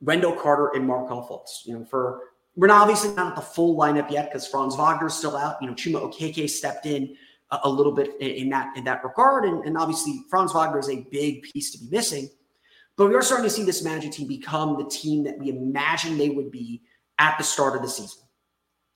Wendell 0.00 0.34
Carter 0.34 0.72
and 0.74 0.86
Markelle 0.86 1.26
Fultz. 1.26 1.66
You 1.66 1.78
know, 1.78 1.84
for 1.84 2.20
we're 2.56 2.66
not 2.66 2.82
obviously 2.82 3.14
not 3.14 3.28
at 3.28 3.36
the 3.36 3.42
full 3.42 3.76
lineup 3.76 4.10
yet 4.10 4.30
because 4.30 4.46
Franz 4.46 4.76
Wagner's 4.76 5.14
still 5.14 5.36
out. 5.36 5.56
You 5.60 5.68
know, 5.68 5.74
Chuma 5.74 6.02
Okeke 6.02 6.48
stepped 6.50 6.86
in 6.86 7.16
a, 7.50 7.60
a 7.64 7.70
little 7.70 7.92
bit 7.92 8.10
in, 8.20 8.30
in, 8.30 8.48
that 8.50 8.76
in 8.76 8.84
that 8.84 9.04
regard, 9.04 9.44
and, 9.44 9.64
and 9.64 9.78
obviously 9.78 10.24
Franz 10.28 10.52
Wagner 10.52 10.78
is 10.78 10.90
a 10.90 11.06
big 11.10 11.42
piece 11.42 11.70
to 11.72 11.78
be 11.78 11.86
missing. 11.90 12.28
But 12.96 13.08
we 13.08 13.14
are 13.14 13.22
starting 13.22 13.48
to 13.48 13.50
see 13.50 13.64
this 13.64 13.82
Magic 13.82 14.12
team 14.12 14.28
become 14.28 14.76
the 14.76 14.88
team 14.88 15.24
that 15.24 15.38
we 15.38 15.48
imagined 15.48 16.20
they 16.20 16.28
would 16.28 16.50
be 16.50 16.82
at 17.18 17.38
the 17.38 17.44
start 17.44 17.74
of 17.74 17.82
the 17.82 17.88
season. 17.88 18.22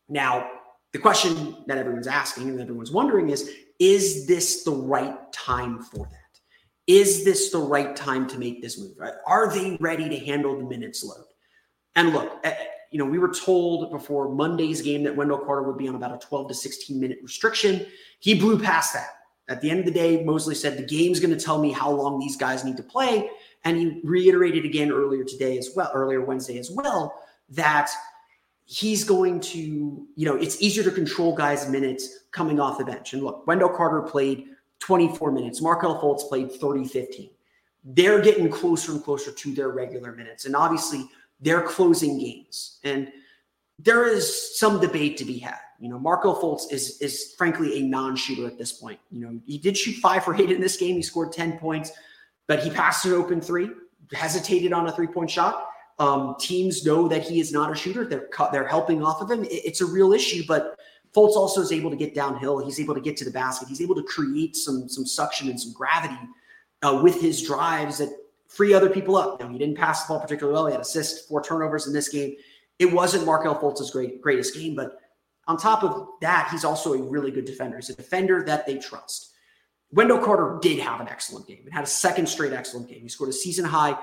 Now, 0.08 0.48
the 0.92 0.98
question 0.98 1.56
that 1.66 1.78
everyone's 1.78 2.06
asking 2.06 2.48
and 2.48 2.60
everyone's 2.60 2.92
wondering 2.92 3.30
is 3.30 3.50
is 3.78 4.26
this 4.26 4.64
the 4.64 4.70
right 4.70 5.30
time 5.32 5.82
for 5.82 6.06
that? 6.06 6.40
Is 6.86 7.24
this 7.24 7.50
the 7.50 7.58
right 7.58 7.94
time 7.94 8.26
to 8.28 8.38
make 8.38 8.62
this 8.62 8.78
move? 8.78 8.96
Are 9.26 9.52
they 9.52 9.76
ready 9.80 10.08
to 10.08 10.24
handle 10.24 10.56
the 10.56 10.64
minutes 10.64 11.04
load? 11.04 11.26
And 11.96 12.12
look, 12.12 12.40
eh, 12.44 12.50
eh, 12.50 12.64
you 12.92 12.98
know, 12.98 13.04
we 13.04 13.18
were 13.18 13.32
told 13.32 13.90
before 13.90 14.32
Monday's 14.32 14.80
game 14.80 15.02
that 15.02 15.16
Wendell 15.16 15.38
Carter 15.38 15.64
would 15.64 15.76
be 15.76 15.88
on 15.88 15.96
about 15.96 16.14
a 16.14 16.26
12 16.26 16.48
to 16.48 16.54
16 16.54 16.98
minute 16.98 17.18
restriction. 17.22 17.86
He 18.20 18.38
blew 18.38 18.58
past 18.58 18.94
that. 18.94 19.10
At 19.48 19.60
the 19.60 19.70
end 19.70 19.80
of 19.80 19.86
the 19.86 19.92
day, 19.92 20.24
Mosley 20.24 20.54
said 20.54 20.76
the 20.76 20.82
game's 20.82 21.20
going 21.20 21.36
to 21.36 21.44
tell 21.44 21.60
me 21.60 21.72
how 21.72 21.90
long 21.90 22.18
these 22.18 22.36
guys 22.36 22.64
need 22.64 22.76
to 22.78 22.82
play. 22.82 23.30
And 23.64 23.76
he 23.76 24.00
reiterated 24.04 24.64
again 24.64 24.90
earlier 24.90 25.24
today 25.24 25.58
as 25.58 25.70
well, 25.74 25.90
earlier 25.94 26.20
Wednesday 26.20 26.58
as 26.58 26.70
well, 26.70 27.14
that 27.50 27.90
he's 28.66 29.04
going 29.04 29.40
to, 29.40 29.58
you 30.16 30.26
know, 30.26 30.36
it's 30.36 30.60
easier 30.60 30.82
to 30.84 30.90
control 30.90 31.34
guys' 31.34 31.68
minutes 31.68 32.24
coming 32.32 32.60
off 32.60 32.78
the 32.78 32.84
bench. 32.84 33.14
And 33.14 33.22
look, 33.22 33.46
Wendell 33.46 33.70
Carter 33.70 34.02
played 34.02 34.46
24 34.80 35.30
minutes. 35.32 35.62
Markelle 35.62 36.00
Fultz 36.00 36.28
played 36.28 36.52
30 36.52 36.86
15. 36.86 37.30
They're 37.84 38.20
getting 38.20 38.50
closer 38.50 38.92
and 38.92 39.02
closer 39.02 39.30
to 39.30 39.54
their 39.54 39.70
regular 39.70 40.12
minutes. 40.12 40.44
And 40.44 40.56
obviously, 40.56 41.08
they're 41.40 41.62
closing 41.62 42.18
games. 42.18 42.80
And 42.82 43.10
there 43.78 44.06
is 44.08 44.58
some 44.58 44.80
debate 44.80 45.16
to 45.18 45.24
be 45.24 45.38
had. 45.38 45.58
You 45.78 45.88
know, 45.88 45.98
Markelle 45.98 46.40
Fultz 46.40 46.72
is 46.72 47.00
is 47.00 47.34
frankly 47.38 47.78
a 47.78 47.82
non-shooter 47.82 48.46
at 48.46 48.58
this 48.58 48.72
point. 48.72 48.98
You 49.10 49.20
know, 49.20 49.40
he 49.46 49.58
did 49.58 49.76
shoot 49.76 49.96
five 49.96 50.24
for 50.24 50.34
eight 50.34 50.50
in 50.50 50.60
this 50.60 50.76
game. 50.76 50.96
He 50.96 51.02
scored 51.02 51.32
10 51.32 51.58
points, 51.58 51.92
but 52.48 52.60
he 52.60 52.70
passed 52.70 53.04
an 53.04 53.12
open 53.12 53.40
three, 53.40 53.70
hesitated 54.12 54.72
on 54.72 54.88
a 54.88 54.92
three-point 54.92 55.30
shot. 55.30 55.68
Um, 55.98 56.36
teams 56.38 56.84
know 56.84 57.08
that 57.08 57.22
he 57.22 57.40
is 57.40 57.52
not 57.52 57.72
a 57.72 57.74
shooter. 57.74 58.04
They're 58.04 58.28
they're 58.52 58.66
helping 58.66 59.02
off 59.02 59.22
of 59.22 59.30
him. 59.30 59.46
It's 59.50 59.80
a 59.80 59.86
real 59.86 60.12
issue, 60.12 60.42
but 60.46 60.78
Fultz 61.14 61.36
also 61.36 61.62
is 61.62 61.72
able 61.72 61.90
to 61.90 61.96
get 61.96 62.14
downhill. 62.14 62.58
He's 62.58 62.78
able 62.78 62.94
to 62.94 63.00
get 63.00 63.16
to 63.18 63.24
the 63.24 63.30
basket. 63.30 63.68
He's 63.68 63.80
able 63.80 63.94
to 63.94 64.02
create 64.02 64.56
some 64.56 64.88
some 64.88 65.06
suction 65.06 65.48
and 65.48 65.58
some 65.58 65.72
gravity 65.72 66.18
uh, 66.82 67.00
with 67.02 67.20
his 67.20 67.42
drives 67.42 67.98
that 67.98 68.10
free 68.48 68.74
other 68.74 68.90
people 68.90 69.16
up. 69.16 69.40
Now 69.40 69.48
he 69.48 69.58
didn't 69.58 69.78
pass 69.78 70.04
the 70.04 70.12
ball 70.12 70.20
particularly 70.20 70.54
well. 70.54 70.66
He 70.66 70.72
had 70.72 70.80
assists, 70.80 71.26
four 71.26 71.42
turnovers 71.42 71.86
in 71.86 71.94
this 71.94 72.10
game. 72.10 72.36
It 72.78 72.92
wasn't 72.92 73.24
Markelle 73.24 73.58
Fultz's 73.58 73.90
great 73.90 74.20
greatest 74.20 74.54
game, 74.54 74.74
but 74.74 75.00
on 75.48 75.56
top 75.56 75.82
of 75.82 76.08
that, 76.20 76.48
he's 76.50 76.64
also 76.64 76.92
a 76.92 77.02
really 77.02 77.30
good 77.30 77.44
defender. 77.44 77.76
He's 77.76 77.90
a 77.90 77.94
defender 77.94 78.42
that 78.42 78.66
they 78.66 78.78
trust. 78.78 79.32
Wendell 79.92 80.18
Carter 80.18 80.58
did 80.60 80.80
have 80.80 81.00
an 81.00 81.08
excellent 81.08 81.46
game 81.46 81.60
and 81.64 81.72
had 81.72 81.84
a 81.84 81.86
second 81.86 82.28
straight 82.28 82.52
excellent 82.52 82.88
game. 82.88 83.02
He 83.02 83.08
scored 83.08 83.30
a 83.30 83.32
season 83.32 83.64
high 83.64 83.96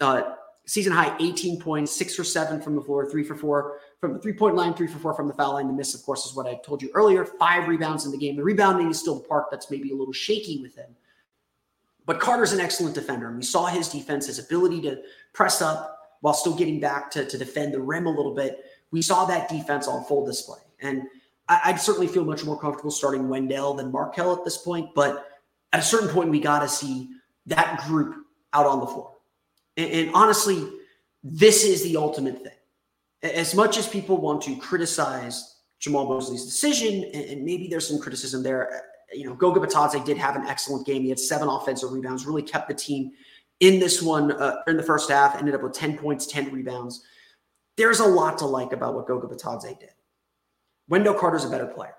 uh, 0.00 0.34
season 0.68 0.92
high 0.92 1.16
18 1.18 1.58
points, 1.58 1.96
six 1.96 2.14
for 2.14 2.22
seven 2.22 2.60
from 2.60 2.76
the 2.76 2.82
floor, 2.82 3.10
three 3.10 3.24
for 3.24 3.34
four 3.34 3.80
from 4.00 4.12
the 4.12 4.18
three 4.18 4.34
point 4.34 4.54
line, 4.54 4.74
three 4.74 4.86
for 4.86 4.98
four 4.98 5.14
from 5.14 5.26
the 5.26 5.32
foul 5.32 5.54
line. 5.54 5.66
The 5.66 5.72
miss, 5.72 5.94
of 5.94 6.02
course, 6.02 6.26
is 6.26 6.34
what 6.34 6.46
I 6.46 6.60
told 6.62 6.82
you 6.82 6.90
earlier. 6.94 7.24
Five 7.24 7.68
rebounds 7.68 8.04
in 8.04 8.12
the 8.12 8.18
game. 8.18 8.36
The 8.36 8.44
rebounding 8.44 8.90
is 8.90 9.00
still 9.00 9.14
the 9.14 9.26
part 9.26 9.46
that's 9.50 9.70
maybe 9.70 9.90
a 9.90 9.94
little 9.94 10.12
shaky 10.12 10.60
with 10.60 10.76
him. 10.76 10.94
But 12.04 12.20
Carter's 12.20 12.52
an 12.52 12.60
excellent 12.60 12.94
defender. 12.94 13.28
And 13.28 13.38
we 13.38 13.42
saw 13.42 13.66
his 13.66 13.88
defense, 13.88 14.26
his 14.26 14.38
ability 14.38 14.82
to 14.82 15.02
press 15.32 15.62
up 15.62 15.98
while 16.20 16.34
still 16.34 16.54
getting 16.54 16.80
back 16.80 17.10
to, 17.12 17.24
to 17.24 17.38
defend 17.38 17.72
the 17.72 17.80
rim 17.80 18.06
a 18.06 18.10
little 18.10 18.34
bit. 18.34 18.64
We 18.90 19.00
saw 19.00 19.24
that 19.24 19.48
defense 19.48 19.88
on 19.88 20.04
full 20.04 20.26
display. 20.26 20.60
And 20.80 21.04
I, 21.48 21.72
would 21.72 21.80
certainly 21.80 22.08
feel 22.08 22.26
much 22.26 22.44
more 22.44 22.60
comfortable 22.60 22.90
starting 22.90 23.28
Wendell 23.28 23.74
than 23.74 23.90
Markelle 23.90 24.34
at 24.34 24.44
this 24.44 24.58
point. 24.58 24.94
But 24.94 25.26
at 25.72 25.80
a 25.80 25.82
certain 25.82 26.08
point, 26.08 26.28
we 26.28 26.40
got 26.40 26.60
to 26.60 26.68
see 26.68 27.08
that 27.46 27.82
group 27.86 28.26
out 28.52 28.66
on 28.66 28.80
the 28.80 28.86
floor. 28.86 29.17
And, 29.78 29.90
and 29.90 30.10
honestly, 30.14 30.68
this 31.22 31.64
is 31.64 31.82
the 31.84 31.96
ultimate 31.96 32.42
thing. 32.42 32.52
As 33.22 33.54
much 33.54 33.78
as 33.78 33.88
people 33.88 34.18
want 34.18 34.42
to 34.42 34.56
criticize 34.56 35.56
Jamahl 35.80 36.08
Mosley's 36.08 36.44
decision, 36.44 37.04
and, 37.14 37.24
and 37.24 37.44
maybe 37.44 37.68
there's 37.68 37.88
some 37.88 37.98
criticism 37.98 38.42
there, 38.42 38.74
uh, 38.74 38.78
you 39.12 39.24
know, 39.24 39.34
Goga 39.34 39.60
Bitadze 39.60 40.04
did 40.04 40.18
have 40.18 40.36
an 40.36 40.46
excellent 40.46 40.86
game. 40.86 41.02
He 41.02 41.08
had 41.08 41.18
seven 41.18 41.48
offensive 41.48 41.92
rebounds, 41.92 42.26
really 42.26 42.42
kept 42.42 42.68
the 42.68 42.74
team 42.74 43.12
in 43.60 43.80
this 43.80 44.02
one 44.02 44.32
uh, 44.32 44.56
in 44.66 44.76
the 44.76 44.82
first 44.82 45.10
half, 45.10 45.36
ended 45.36 45.54
up 45.54 45.62
with 45.62 45.72
10 45.72 45.96
points, 45.96 46.26
10 46.26 46.52
rebounds. 46.52 47.02
There's 47.76 48.00
a 48.00 48.06
lot 48.06 48.38
to 48.38 48.46
like 48.46 48.72
about 48.72 48.94
what 48.94 49.06
Goga 49.06 49.26
Bitadze 49.28 49.78
did. 49.78 49.90
Wendell 50.88 51.14
Carter's 51.14 51.44
a 51.44 51.50
better 51.50 51.66
player. 51.66 51.94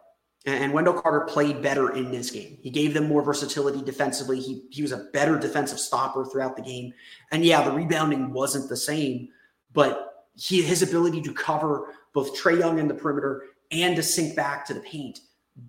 And 0.45 0.71
Wendell 0.71 0.93
Carter 0.93 1.21
played 1.21 1.61
better 1.61 1.93
in 1.95 2.11
this 2.11 2.31
game. 2.31 2.57
He 2.61 2.69
gave 2.69 2.93
them 2.93 3.07
more 3.07 3.21
versatility 3.21 3.81
defensively. 3.81 4.39
He, 4.39 4.63
he 4.69 4.81
was 4.81 4.93
a 4.93 5.09
better 5.11 5.37
defensive 5.37 5.79
stopper 5.79 6.25
throughout 6.25 6.55
the 6.55 6.61
game. 6.61 6.93
And 7.31 7.43
yeah, 7.43 7.61
the 7.61 7.71
rebounding 7.71 8.31
wasn't 8.31 8.69
the 8.69 8.77
same, 8.77 9.29
but 9.73 10.27
he, 10.35 10.61
his 10.61 10.81
ability 10.81 11.21
to 11.23 11.33
cover 11.33 11.93
both 12.13 12.39
Trae 12.39 12.57
Young 12.57 12.79
in 12.79 12.87
the 12.87 12.93
perimeter 12.93 13.43
and 13.71 13.95
to 13.97 14.03
sink 14.03 14.35
back 14.35 14.65
to 14.67 14.73
the 14.73 14.79
paint, 14.79 15.19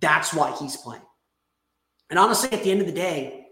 that's 0.01 0.33
why 0.33 0.53
he's 0.53 0.77
playing. 0.77 1.03
And 2.09 2.19
honestly, 2.19 2.51
at 2.53 2.63
the 2.63 2.71
end 2.71 2.81
of 2.81 2.87
the 2.87 2.93
day, 2.93 3.49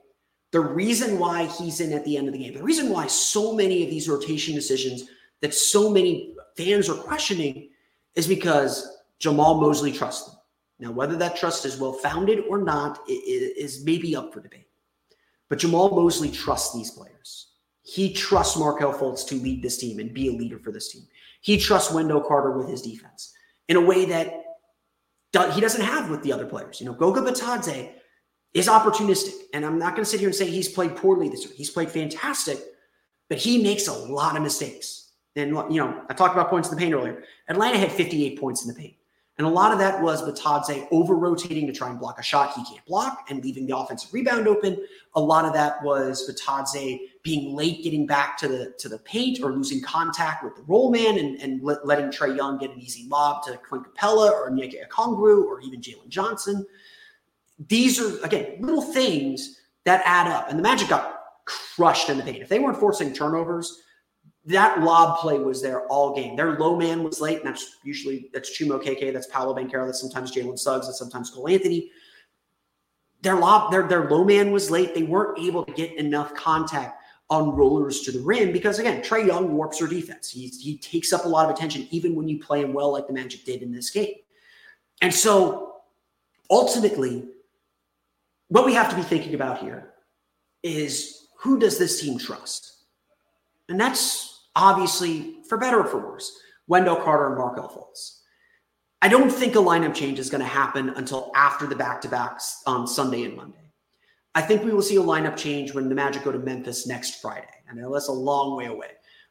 the 0.53 0.61
reason 0.61 1.19
why 1.19 1.45
he's 1.47 1.81
in 1.81 1.93
at 1.93 2.05
the 2.05 2.17
end 2.17 2.29
of 2.29 2.33
the 2.33 2.39
game, 2.39 2.55
the 2.55 2.63
reason 2.63 2.89
why 2.89 3.07
so 3.07 3.55
many 3.55 3.85
of 3.85 3.91
these 3.91 4.09
rotation 4.09 4.55
decisions 4.55 5.05
that 5.41 5.53
so 5.53 5.91
many 5.91 6.35
fans 6.57 6.89
are 6.89 6.95
questioning 6.95 7.69
is 8.15 8.27
because 8.27 8.99
Jamahl 9.21 9.61
Mosley 9.61 9.93
trusts 9.93 10.31
them. 10.31 10.38
Now, 10.81 10.93
whether 10.93 11.17
that 11.17 11.37
trust 11.37 11.65
is 11.65 11.79
well 11.79 11.93
founded 11.93 12.45
or 12.49 12.59
not 12.59 13.01
is 13.09 13.85
maybe 13.85 14.15
up 14.15 14.33
for 14.33 14.41
debate. 14.41 14.69
But 15.49 15.59
Jamahl 15.59 15.91
Mosley 15.91 16.31
trusts 16.31 16.75
these 16.75 16.91
players. 16.91 17.53
He 17.83 18.13
trusts 18.13 18.57
Markelle 18.57 18.93
Fultz 18.93 19.27
to 19.29 19.35
lead 19.35 19.63
this 19.63 19.79
team 19.79 19.99
and 19.99 20.13
be 20.13 20.29
a 20.29 20.33
leader 20.33 20.59
for 20.59 20.71
this 20.71 20.93
team. 20.93 21.03
He 21.41 21.59
trusts 21.59 21.93
Wendell 21.93 22.21
Carter 22.21 22.53
with 22.53 22.69
his 22.69 22.83
defense 22.83 23.33
in 23.69 23.77
a 23.77 23.81
way 23.81 24.05
that 24.05 24.45
he 25.55 25.61
doesn't 25.61 25.85
have 25.85 26.11
with 26.11 26.23
the 26.23 26.33
other 26.33 26.47
players. 26.47 26.81
You 26.81 26.87
know, 26.87 26.93
Goga 26.93 27.23
Bitadze 27.23 27.93
is 28.55 28.69
opportunistic. 28.69 29.35
And 29.55 29.65
I'm 29.65 29.79
not 29.79 29.95
going 29.95 30.05
to 30.05 30.11
sit 30.11 30.21
here 30.21 30.29
and 30.29 30.37
say 30.37 30.51
he's 30.51 30.69
played 30.69 30.97
poorly 30.97 31.29
this 31.29 31.45
year. 31.45 31.55
He's 31.57 31.71
played 31.71 31.91
fantastic, 31.91 32.59
but 33.29 33.39
he 33.39 33.63
makes 33.63 33.89
a 33.89 33.93
lot 33.93 34.37
of 34.37 34.43
mistakes. 34.43 35.13
And, 35.35 35.51
you 35.71 35.81
know, 35.81 36.03
I 36.11 36.15
talked 36.15 36.35
about 36.35 36.51
points 36.51 36.69
in 36.69 36.75
the 36.75 36.81
paint 36.81 36.93
earlier. 36.93 37.25
Atlanta 37.49 37.79
had 37.79 37.91
58 37.93 38.39
points 38.39 38.67
in 38.67 38.69
the 38.69 38.75
paint. 38.75 38.97
And 39.38 39.47
a 39.47 39.50
lot 39.50 39.73
of 39.73 39.78
that 39.78 40.02
was 40.02 40.23
Bitadze 40.23 40.88
over 40.90 41.14
rotating 41.14 41.68
to 41.68 41.73
try 41.73 41.88
and 41.88 41.99
block 41.99 42.18
a 42.18 42.23
shot 42.25 42.54
he 42.54 42.64
can't 42.64 42.85
block 42.87 43.26
and 43.30 43.42
leaving 43.42 43.66
the 43.66 43.76
offensive 43.76 44.12
rebound 44.12 44.49
open. 44.49 44.85
A 45.14 45.21
lot 45.21 45.45
of 45.45 45.52
that 45.52 45.80
was 45.85 46.28
Bitadze 46.28 46.99
being 47.23 47.54
late 47.54 47.85
getting 47.85 48.04
back 48.04 48.37
to 48.38 48.49
the 48.49 48.75
to 48.78 48.88
the 48.88 48.99
paint 48.99 49.40
or 49.40 49.52
losing 49.52 49.80
contact 49.80 50.42
with 50.42 50.57
the 50.57 50.62
roll 50.62 50.90
man 50.90 51.18
and, 51.18 51.40
and 51.40 51.62
let, 51.62 51.87
letting 51.87 52.07
Trae 52.07 52.37
Young 52.37 52.59
get 52.59 52.71
an 52.71 52.80
easy 52.80 53.07
lob 53.09 53.45
to 53.45 53.57
Clint 53.59 53.87
Capela 53.95 54.33
or 54.33 54.50
Onyeka 54.50 54.88
Okongwu 54.88 55.45
or 55.45 55.61
even 55.61 55.80
Jalen 55.80 56.09
Johnson. 56.09 56.66
These 57.68 58.00
are, 58.00 58.18
again, 58.25 58.57
little 58.61 58.83
things 58.83 59.61
that 59.85 60.02
add 60.04 60.26
up. 60.26 60.50
And 60.50 60.59
the 60.59 60.62
Magic 60.62 60.88
got 60.88 61.23
crushed 61.45 62.11
in 62.11 62.16
the 62.18 62.25
paint. 62.25 62.42
If 62.42 62.49
they 62.49 62.59
weren't 62.59 62.78
forcing 62.78 63.12
turnovers, 63.12 63.83
that 64.49 64.81
lob 64.83 65.19
play 65.19 65.38
was 65.38 65.61
there 65.61 65.87
all 65.88 66.14
game. 66.14 66.35
Their 66.35 66.59
low 66.59 66.75
man 66.75 67.02
was 67.02 67.21
late, 67.21 67.38
and 67.38 67.47
that's 67.47 67.76
usually 67.85 68.31
that's 68.33 68.50
Chuma 68.50 68.83
Okeke, 68.83 69.12
that's 69.12 69.26
Paolo 69.26 69.55
Banchero, 69.55 69.85
that's 69.85 70.00
sometimes 70.00 70.33
Jalen 70.33 70.59
Suggs, 70.59 70.87
that's 70.87 70.99
sometimes 70.99 71.31
Cole 71.31 71.49
Anthony. 71.49 71.90
Their 73.21 73.37
lob, 73.37 73.71
their 73.71 73.87
their 73.87 74.09
low 74.09 74.25
man 74.25 74.50
was 74.50 74.71
late. 74.71 74.95
They 74.95 75.02
weren't 75.02 75.38
able 75.38 75.64
to 75.64 75.73
get 75.73 75.95
enough 75.97 76.35
contact 76.35 77.02
on 77.28 77.55
rollers 77.55 78.00
to 78.00 78.12
the 78.12 78.21
rim 78.21 78.50
because 78.50 78.78
again, 78.78 79.02
Trae 79.02 79.26
Young 79.26 79.55
warps 79.55 79.81
their 79.81 79.88
defense. 79.88 80.31
He 80.31 80.47
he 80.47 80.78
takes 80.78 81.12
up 81.12 81.26
a 81.26 81.28
lot 81.28 81.50
of 81.50 81.55
attention 81.55 81.87
even 81.90 82.14
when 82.14 82.26
you 82.26 82.38
play 82.38 82.62
him 82.62 82.73
well, 82.73 82.90
like 82.90 83.07
the 83.07 83.12
Magic 83.12 83.45
did 83.45 83.62
in 83.62 83.71
this 83.71 83.90
game. 83.90 84.14
And 85.02 85.12
so, 85.12 85.83
ultimately, 86.49 87.28
what 88.49 88.64
we 88.64 88.73
have 88.73 88.88
to 88.88 88.97
be 88.97 89.02
thinking 89.02 89.35
about 89.35 89.59
here 89.59 89.90
is 90.62 91.26
who 91.38 91.59
does 91.59 91.76
this 91.76 92.00
team 92.00 92.19
trust, 92.19 92.85
and 93.69 93.78
that's 93.78 94.38
obviously, 94.59 95.37
for 95.49 95.57
better 95.57 95.81
or 95.81 95.85
for 95.85 95.99
worse, 95.99 96.37
Wendell 96.67 96.97
Carter 96.97 97.29
and 97.29 97.38
Markelle 97.38 97.69
Fultz. 97.69 98.19
I 99.00 99.09
don't 99.09 99.31
think 99.31 99.55
a 99.55 99.59
lineup 99.59 99.95
change 99.95 100.19
is 100.19 100.29
going 100.29 100.41
to 100.41 100.47
happen 100.47 100.91
until 100.91 101.31
after 101.35 101.67
the 101.67 101.77
back 101.77 102.00
to 102.03 102.09
backs 102.09 102.62
on 102.67 102.87
Sunday 102.87 103.23
and 103.23 103.37
Monday. 103.37 103.73
I 104.35 104.43
think 104.43 104.65
we 104.65 104.73
will 104.73 104.83
see 104.83 104.97
a 104.97 105.03
lineup 105.03 105.37
change 105.37 105.73
when 105.73 105.88
the 105.88 105.95
Magic 105.95 106.25
go 106.25 106.33
to 106.33 106.38
Memphis 106.38 106.87
next 106.87 107.23
Friday. 107.23 107.47
Know 107.75 107.93
that's 107.93 108.09
a 108.09 108.12
long 108.12 108.57
way 108.57 108.67
away. 108.67 108.91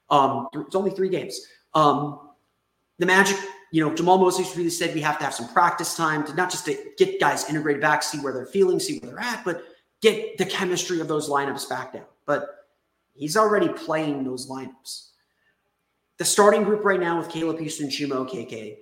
Um, 0.10 0.48
it's 0.54 0.76
only 0.76 0.92
three 0.92 1.10
games. 1.10 1.40
Um, 1.74 2.20
the 2.98 3.06
Magic, 3.06 3.38
you 3.72 3.84
know, 3.84 3.94
Jamahl 3.94 4.20
Mosley's 4.20 4.56
really 4.56 4.70
said 4.70 4.96
we 4.96 5.02
have 5.02 5.18
to 5.20 5.26
have 5.26 5.34
some 5.34 5.50
practice 5.50 5.96
time 5.96 6.26
to 6.26 6.34
not 6.34 6.50
just 6.50 6.66
to 6.66 6.78
get 6.98 7.20
guys 7.20 7.50
integrated 7.50 7.82
back, 7.82 8.04
see 8.04 8.20
where 8.20 8.32
they're 8.32 8.46
feeling, 8.46 8.80
see 8.80 9.00
where 9.00 9.12
they're 9.12 9.20
at, 9.20 9.44
but 9.44 9.64
get 10.02 10.38
the 10.38 10.46
chemistry 10.46 11.02
of 11.02 11.08
those 11.08 11.30
lineups 11.30 11.68
back 11.68 11.94
down. 11.94 12.06
But 12.26 12.48
he's 13.14 13.36
already 13.36 13.68
playing 13.70 14.24
those 14.24 14.50
lineups 14.50 15.10
the 16.18 16.26
starting 16.26 16.64
group 16.64 16.84
right 16.84 17.00
now 17.00 17.18
with 17.18 17.30
Caleb 17.30 17.60
Houstan, 17.60 17.88
Chuma 17.88 18.28
Okeke, 18.28 18.78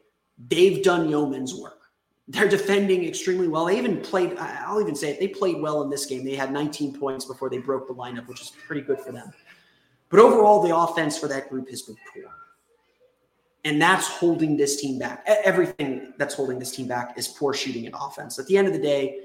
they've 0.47 0.83
done 0.83 1.09
yeoman's 1.09 1.53
work. 1.53 1.81
They're 2.27 2.47
defending 2.47 3.05
extremely 3.05 3.47
well. 3.47 3.65
They 3.65 3.77
even 3.77 4.01
played, 4.01 4.35
I'll 4.37 4.81
even 4.81 4.95
say 4.95 5.11
it, 5.11 5.19
they 5.19 5.27
played 5.27 5.61
well 5.61 5.83
in 5.83 5.89
this 5.89 6.05
game. 6.05 6.25
They 6.25 6.35
had 6.35 6.51
19 6.51 6.97
points 6.97 7.25
before 7.25 7.49
they 7.49 7.59
broke 7.59 7.87
the 7.87 7.93
lineup, 7.93 8.27
which 8.27 8.41
is 8.41 8.51
pretty 8.65 8.81
good 8.81 8.99
for 8.99 9.11
them. 9.11 9.31
But 10.09 10.19
overall, 10.19 10.61
the 10.61 10.75
offense 10.75 11.17
for 11.17 11.27
that 11.27 11.49
group 11.49 11.69
has 11.69 11.83
been 11.83 11.97
poor. 12.13 12.31
And 13.63 13.81
that's 13.81 14.07
holding 14.07 14.57
this 14.57 14.79
team 14.79 14.97
back. 14.97 15.23
Everything 15.25 16.13
that's 16.17 16.35
holding 16.35 16.57
this 16.57 16.75
team 16.75 16.87
back 16.87 17.17
is 17.17 17.27
poor 17.27 17.53
shooting 17.53 17.85
and 17.85 17.95
offense. 17.99 18.39
At 18.39 18.47
the 18.47 18.57
end 18.57 18.67
of 18.67 18.73
the 18.73 18.79
day, 18.79 19.21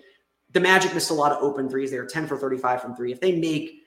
the 0.53 0.61
Magic 0.61 0.93
missed 0.95 1.11
a 1.11 1.15
lot 1.15 1.33
of 1.33 1.43
open 1.43 1.69
threes. 1.69 1.91
They 1.91 1.99
were 1.99 2.07
10 2.07 2.27
for 2.27 2.37
35 2.37 2.83
from 2.83 2.97
three. 2.97 3.13
If 3.13 3.21
they 3.21 3.39
make 3.39 3.85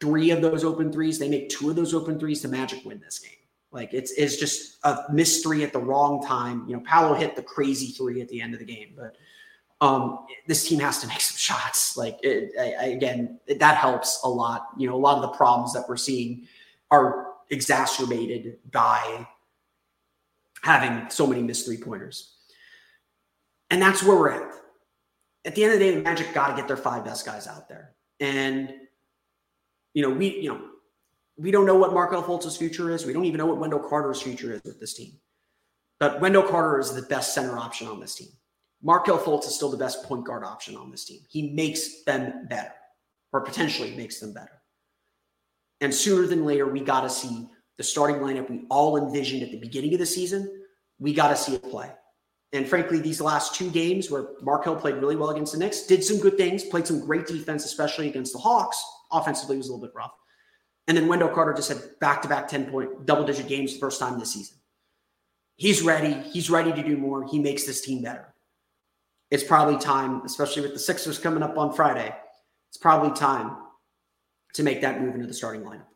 three 0.00 0.30
of 0.30 0.42
those 0.42 0.64
open 0.64 0.92
threes, 0.92 1.18
they 1.18 1.28
make 1.28 1.48
two 1.48 1.70
of 1.70 1.76
those 1.76 1.94
open 1.94 2.18
threes, 2.18 2.42
the 2.42 2.48
Magic 2.48 2.84
win 2.84 3.00
this 3.00 3.20
game. 3.20 3.30
Like 3.74 3.92
it's 3.92 4.12
it's 4.12 4.36
just 4.36 4.78
a 4.84 5.02
mystery 5.12 5.64
at 5.64 5.72
the 5.72 5.80
wrong 5.80 6.24
time. 6.24 6.64
You 6.68 6.76
know, 6.76 6.82
Paolo 6.86 7.12
hit 7.14 7.34
the 7.34 7.42
crazy 7.42 7.88
three 7.88 8.20
at 8.20 8.28
the 8.28 8.40
end 8.40 8.54
of 8.54 8.60
the 8.60 8.64
game, 8.64 8.94
but 8.96 9.16
um, 9.80 10.26
this 10.46 10.68
team 10.68 10.78
has 10.78 11.00
to 11.00 11.06
make 11.08 11.20
some 11.20 11.36
shots. 11.36 11.96
Like 11.96 12.20
it, 12.22 12.52
I, 12.58 12.86
again, 12.86 13.40
it, 13.48 13.58
that 13.58 13.76
helps 13.76 14.20
a 14.22 14.28
lot. 14.28 14.68
You 14.78 14.88
know, 14.88 14.94
a 14.94 14.96
lot 14.96 15.16
of 15.16 15.22
the 15.22 15.36
problems 15.36 15.72
that 15.72 15.88
we're 15.88 15.96
seeing 15.96 16.46
are 16.92 17.32
exacerbated 17.50 18.58
by 18.70 19.26
having 20.62 21.10
so 21.10 21.26
many 21.26 21.42
missed 21.42 21.66
three 21.66 21.76
pointers, 21.78 22.36
and 23.70 23.82
that's 23.82 24.04
where 24.04 24.16
we're 24.16 24.30
at. 24.30 24.52
At 25.46 25.56
the 25.56 25.64
end 25.64 25.74
of 25.74 25.80
the 25.80 25.84
day, 25.84 25.96
the 25.96 26.00
Magic 26.00 26.32
got 26.32 26.46
to 26.46 26.56
get 26.56 26.68
their 26.68 26.76
five 26.76 27.04
best 27.04 27.26
guys 27.26 27.48
out 27.48 27.68
there, 27.68 27.96
and 28.20 28.72
you 29.94 30.02
know, 30.02 30.10
we 30.10 30.38
you 30.38 30.50
know 30.50 30.60
we 31.36 31.50
don't 31.50 31.66
know 31.66 31.76
what 31.76 31.92
Markelle 31.92 32.22
Fultz's 32.22 32.56
future 32.56 32.90
is. 32.90 33.04
We 33.04 33.12
don't 33.12 33.24
even 33.24 33.38
know 33.38 33.46
what 33.46 33.58
Wendell 33.58 33.80
Carter's 33.80 34.22
future 34.22 34.52
is 34.52 34.62
with 34.64 34.80
this 34.80 34.94
team. 34.94 35.14
But 36.00 36.20
Wendell 36.20 36.42
Carter 36.42 36.80
is 36.80 36.94
the 36.94 37.02
best 37.02 37.34
center 37.34 37.58
option 37.58 37.86
on 37.88 38.00
this 38.00 38.14
team. 38.14 38.28
Markelle 38.82 39.18
Fultz 39.18 39.46
is 39.46 39.54
still 39.54 39.70
the 39.70 39.76
best 39.76 40.04
point 40.04 40.24
guard 40.24 40.44
option 40.44 40.76
on 40.76 40.90
this 40.90 41.04
team. 41.04 41.20
He 41.28 41.50
makes 41.50 42.04
them 42.04 42.46
better, 42.48 42.74
or 43.32 43.40
potentially 43.40 43.96
makes 43.96 44.20
them 44.20 44.32
better. 44.32 44.60
And 45.80 45.92
sooner 45.92 46.26
than 46.26 46.44
later, 46.44 46.66
we 46.66 46.80
got 46.80 47.00
to 47.02 47.10
see 47.10 47.48
the 47.78 47.82
starting 47.82 48.16
lineup 48.16 48.48
we 48.48 48.64
all 48.70 48.96
envisioned 48.96 49.42
at 49.42 49.50
the 49.50 49.58
beginning 49.58 49.94
of 49.94 50.00
the 50.00 50.06
season. 50.06 50.64
We 50.98 51.12
got 51.12 51.28
to 51.28 51.36
see 51.36 51.54
it 51.54 51.62
play. 51.62 51.90
And 52.52 52.68
frankly, 52.68 53.00
these 53.00 53.20
last 53.20 53.54
two 53.56 53.70
games 53.70 54.10
where 54.10 54.28
Markelle 54.40 54.76
played 54.76 54.96
really 54.96 55.16
well 55.16 55.30
against 55.30 55.54
the 55.54 55.58
Knicks, 55.58 55.82
did 55.86 56.04
some 56.04 56.20
good 56.20 56.36
things, 56.36 56.62
played 56.62 56.86
some 56.86 57.00
great 57.00 57.26
defense, 57.26 57.64
especially 57.64 58.08
against 58.08 58.32
the 58.32 58.38
Hawks. 58.38 58.82
Offensively 59.10 59.56
was 59.56 59.68
a 59.68 59.72
little 59.72 59.84
bit 59.84 59.94
rough. 59.94 60.12
And 60.86 60.96
then 60.96 61.08
Wendell 61.08 61.28
Carter 61.28 61.54
just 61.54 61.70
had 61.70 61.98
back 62.00 62.22
to 62.22 62.28
back 62.28 62.48
10 62.48 62.66
point, 62.70 63.06
double 63.06 63.24
digit 63.24 63.48
games 63.48 63.74
the 63.74 63.80
first 63.80 63.98
time 63.98 64.18
this 64.18 64.32
season. 64.32 64.58
He's 65.56 65.82
ready. 65.82 66.14
He's 66.30 66.50
ready 66.50 66.72
to 66.72 66.82
do 66.82 66.96
more. 66.96 67.24
He 67.24 67.38
makes 67.38 67.64
this 67.64 67.80
team 67.80 68.02
better. 68.02 68.34
It's 69.30 69.44
probably 69.44 69.78
time, 69.78 70.22
especially 70.24 70.62
with 70.62 70.72
the 70.74 70.78
Sixers 70.78 71.18
coming 71.18 71.42
up 71.42 71.56
on 71.56 71.72
Friday, 71.72 72.14
it's 72.68 72.76
probably 72.76 73.16
time 73.16 73.56
to 74.54 74.62
make 74.62 74.80
that 74.82 75.00
move 75.00 75.14
into 75.14 75.26
the 75.26 75.34
starting 75.34 75.62
lineup. 75.62 75.86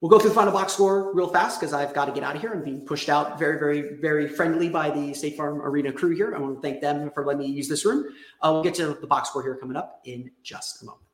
We'll 0.00 0.08
go 0.08 0.18
through 0.18 0.30
the 0.30 0.34
final 0.34 0.52
box 0.52 0.72
score 0.72 1.14
real 1.14 1.28
fast 1.28 1.60
because 1.60 1.74
I've 1.74 1.92
got 1.92 2.06
to 2.06 2.12
get 2.12 2.22
out 2.22 2.34
of 2.34 2.40
here. 2.40 2.52
I'm 2.52 2.64
being 2.64 2.86
pushed 2.86 3.10
out 3.10 3.38
very, 3.38 3.58
very, 3.58 4.00
very 4.00 4.26
friendly 4.28 4.70
by 4.70 4.90
the 4.90 5.12
State 5.12 5.36
Farm 5.36 5.60
Arena 5.60 5.92
crew 5.92 6.14
here. 6.14 6.34
I 6.34 6.38
want 6.38 6.54
to 6.54 6.60
thank 6.62 6.80
them 6.80 7.10
for 7.12 7.26
letting 7.26 7.42
me 7.42 7.48
use 7.48 7.68
this 7.68 7.84
room. 7.84 8.06
Uh, 8.40 8.50
we'll 8.52 8.62
get 8.62 8.74
to 8.76 8.94
the 8.94 9.06
box 9.06 9.28
score 9.28 9.42
here 9.42 9.56
coming 9.56 9.76
up 9.76 10.00
in 10.04 10.30
just 10.42 10.82
a 10.82 10.86
moment. 10.86 11.09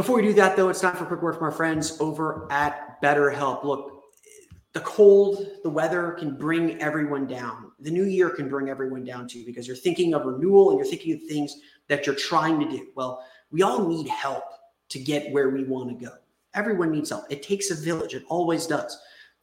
Before 0.00 0.16
we 0.16 0.22
do 0.22 0.32
that, 0.32 0.56
though, 0.56 0.70
it's 0.70 0.80
time 0.80 0.96
for 0.96 1.04
a 1.04 1.06
quick 1.06 1.20
word 1.20 1.34
from 1.34 1.42
our 1.42 1.52
friends 1.52 2.00
over 2.00 2.50
at 2.50 3.02
BetterHelp. 3.02 3.64
Look, 3.64 4.02
the 4.72 4.80
cold, 4.80 5.46
the 5.62 5.68
weather 5.68 6.12
can 6.12 6.38
bring 6.38 6.80
everyone 6.80 7.26
down. 7.26 7.72
The 7.80 7.90
new 7.90 8.06
year 8.06 8.30
can 8.30 8.48
bring 8.48 8.70
everyone 8.70 9.04
down 9.04 9.28
too 9.28 9.44
because 9.44 9.66
you're 9.66 9.76
thinking 9.76 10.14
of 10.14 10.24
renewal 10.24 10.70
and 10.70 10.78
you're 10.78 10.86
thinking 10.86 11.12
of 11.12 11.22
things 11.24 11.54
that 11.88 12.06
you're 12.06 12.16
trying 12.16 12.58
to 12.60 12.70
do. 12.70 12.86
Well, 12.94 13.22
we 13.50 13.60
all 13.60 13.86
need 13.86 14.08
help 14.08 14.44
to 14.88 14.98
get 14.98 15.30
where 15.32 15.50
we 15.50 15.64
want 15.64 15.90
to 15.90 16.06
go. 16.06 16.12
Everyone 16.54 16.92
needs 16.92 17.10
help. 17.10 17.24
It 17.28 17.42
takes 17.42 17.70
a 17.70 17.74
village. 17.74 18.14
It 18.14 18.24
always 18.30 18.66
does. 18.66 18.98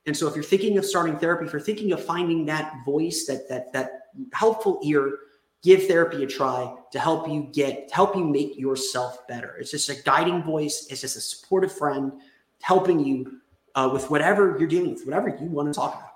And 0.07 0.17
so 0.17 0.27
if 0.27 0.33
you're 0.33 0.43
thinking 0.43 0.79
of 0.79 0.85
starting 0.85 1.19
therapy, 1.19 1.45
if 1.45 1.53
you're 1.53 1.61
thinking 1.61 1.91
of 1.91 2.03
finding 2.03 2.47
that 2.47 2.83
voice, 2.83 3.27
that 3.27 3.47
that 3.47 3.71
that 3.73 3.91
helpful 4.33 4.79
ear 4.83 5.19
give 5.67 5.85
therapy 5.85 6.23
a 6.23 6.27
try 6.27 6.73
to 6.93 6.97
help 6.97 7.27
you 7.27 7.49
get 7.51 7.89
to 7.89 7.93
help 7.93 8.15
you 8.15 8.23
make 8.23 8.57
yourself 8.57 9.27
better. 9.27 9.57
It's 9.59 9.69
just 9.69 9.89
a 9.89 10.01
guiding 10.03 10.41
voice. 10.41 10.87
It's 10.89 11.01
just 11.01 11.17
a 11.17 11.19
supportive 11.19 11.73
friend 11.77 12.13
helping 12.61 13.01
you 13.01 13.41
uh, 13.75 13.89
with 13.91 14.09
whatever 14.09 14.55
you're 14.57 14.69
dealing 14.69 14.93
with 14.93 15.03
whatever 15.03 15.27
you 15.27 15.47
want 15.47 15.67
to 15.67 15.73
talk 15.73 15.95
about. 15.95 16.13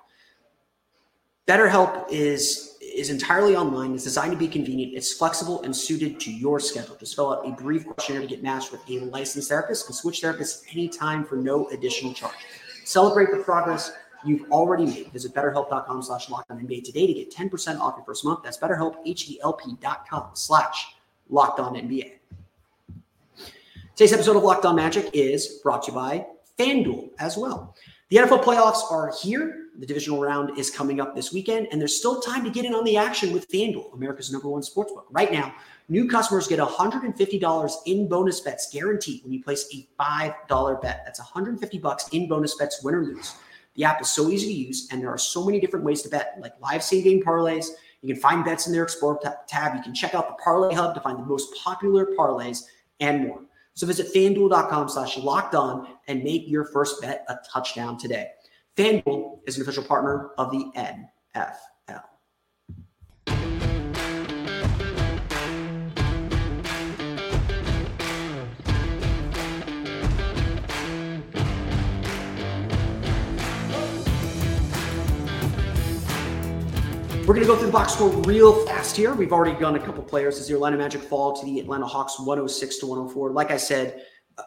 Betterhelp 1.49 2.09
is 2.09 2.77
is 2.81 3.09
entirely 3.09 3.57
online. 3.57 3.93
It's 3.93 4.05
designed 4.05 4.31
to 4.31 4.37
be 4.37 4.47
convenient. 4.47 4.93
It's 4.93 5.11
flexible 5.11 5.61
and 5.63 5.75
suited 5.75 6.17
to 6.21 6.31
your 6.31 6.61
schedule. 6.61 6.95
Just 6.95 7.15
fill 7.15 7.33
out 7.33 7.45
a 7.45 7.51
brief 7.51 7.85
questionnaire 7.85 8.21
to 8.21 8.27
get 8.27 8.41
matched 8.41 8.71
with 8.71 8.81
a 8.89 8.99
licensed 8.99 9.49
therapist 9.49 9.87
and 9.87 9.95
switch 9.95 10.21
therapists 10.21 10.63
anytime 10.71 11.25
for 11.25 11.35
no 11.35 11.67
additional 11.69 12.13
charge. 12.13 12.35
Celebrate 12.85 13.31
the 13.31 13.43
progress 13.43 13.91
you've 14.25 14.51
already 14.51 14.85
made. 14.85 15.11
Visit 15.11 15.33
betterhelp.com 15.33 16.01
slash 16.01 16.27
NBA 16.27 16.83
today 16.83 17.07
to 17.07 17.13
get 17.13 17.33
10% 17.33 17.79
off 17.79 17.95
your 17.97 18.05
first 18.05 18.25
month. 18.25 18.43
That's 18.43 18.57
betterhelp, 18.57 18.97
H-E-L-P 19.05 19.77
slash 20.33 20.95
NBA. 21.31 22.11
Today's 23.95 24.13
episode 24.13 24.35
of 24.35 24.43
Locked 24.43 24.65
On 24.65 24.75
Magic 24.75 25.09
is 25.13 25.59
brought 25.61 25.83
to 25.83 25.91
you 25.91 25.95
by 25.95 26.25
FanDuel 26.57 27.09
as 27.19 27.37
well. 27.37 27.75
The 28.09 28.17
NFL 28.17 28.43
playoffs 28.43 28.91
are 28.91 29.13
here. 29.21 29.67
The 29.77 29.85
divisional 29.85 30.19
round 30.19 30.57
is 30.57 30.69
coming 30.69 30.99
up 30.99 31.15
this 31.15 31.31
weekend, 31.31 31.67
and 31.71 31.79
there's 31.79 31.95
still 31.95 32.19
time 32.19 32.43
to 32.43 32.49
get 32.49 32.65
in 32.65 32.73
on 32.73 32.83
the 32.83 32.97
action 32.97 33.31
with 33.31 33.49
FanDuel, 33.49 33.93
America's 33.93 34.31
number 34.31 34.49
one 34.49 34.61
sportsbook. 34.61 35.05
Right 35.11 35.31
now, 35.31 35.53
new 35.87 36.09
customers 36.09 36.47
get 36.47 36.59
$150 36.59 37.73
in 37.85 38.07
bonus 38.09 38.39
bets 38.41 38.69
guaranteed 38.71 39.23
when 39.23 39.31
you 39.31 39.41
place 39.41 39.65
a 39.73 39.87
$5 40.01 40.81
bet. 40.81 41.03
That's 41.05 41.19
150 41.19 41.77
bucks 41.79 42.09
in 42.09 42.27
bonus 42.27 42.55
bets, 42.55 42.83
win 42.83 42.95
or 42.95 43.03
lose. 43.05 43.35
The 43.75 43.85
app 43.85 44.01
is 44.01 44.11
so 44.11 44.29
easy 44.29 44.47
to 44.47 44.53
use, 44.53 44.87
and 44.91 45.01
there 45.01 45.09
are 45.09 45.17
so 45.17 45.45
many 45.45 45.59
different 45.59 45.85
ways 45.85 46.01
to 46.01 46.09
bet, 46.09 46.35
like 46.39 46.53
live 46.61 46.83
same 46.83 47.03
game 47.03 47.23
parlays. 47.23 47.67
You 48.01 48.13
can 48.13 48.21
find 48.21 48.43
bets 48.43 48.67
in 48.67 48.73
their 48.73 48.83
Explore 48.83 49.19
tab. 49.47 49.75
You 49.75 49.81
can 49.81 49.93
check 49.93 50.15
out 50.15 50.27
the 50.27 50.43
Parlay 50.43 50.73
Hub 50.73 50.95
to 50.95 51.01
find 51.01 51.19
the 51.19 51.25
most 51.25 51.53
popular 51.55 52.07
parlays 52.17 52.63
and 52.99 53.27
more. 53.27 53.41
So 53.73 53.87
visit 53.87 54.13
fanduel.com 54.13 54.89
slash 54.89 55.17
locked 55.17 55.55
on 55.55 55.87
and 56.07 56.23
make 56.23 56.47
your 56.47 56.65
first 56.65 57.01
bet 57.01 57.25
a 57.29 57.37
touchdown 57.49 57.97
today. 57.97 58.31
FanDuel 58.75 59.39
is 59.45 59.57
an 59.57 59.63
official 59.63 59.83
partner 59.83 60.31
of 60.37 60.51
the 60.51 60.71
NFL. 60.75 61.55
We're 77.31 77.35
going 77.35 77.47
to 77.47 77.53
go 77.53 77.57
through 77.57 77.67
the 77.67 77.71
box 77.71 77.93
score 77.93 78.09
real 78.23 78.65
fast 78.65 78.97
here. 78.97 79.13
We've 79.13 79.31
already 79.31 79.57
done 79.57 79.75
a 79.75 79.79
couple 79.79 80.03
players 80.03 80.37
as 80.37 80.49
the 80.49 80.55
Orlando 80.55 80.77
Magic 80.77 81.01
fall 81.01 81.33
to 81.39 81.45
the 81.45 81.61
Atlanta 81.61 81.85
Hawks 81.87 82.19
106 82.19 82.79
to 82.79 82.87
104. 82.87 83.31
Like 83.31 83.51
I 83.51 83.55
said, 83.55 84.03
uh, 84.37 84.43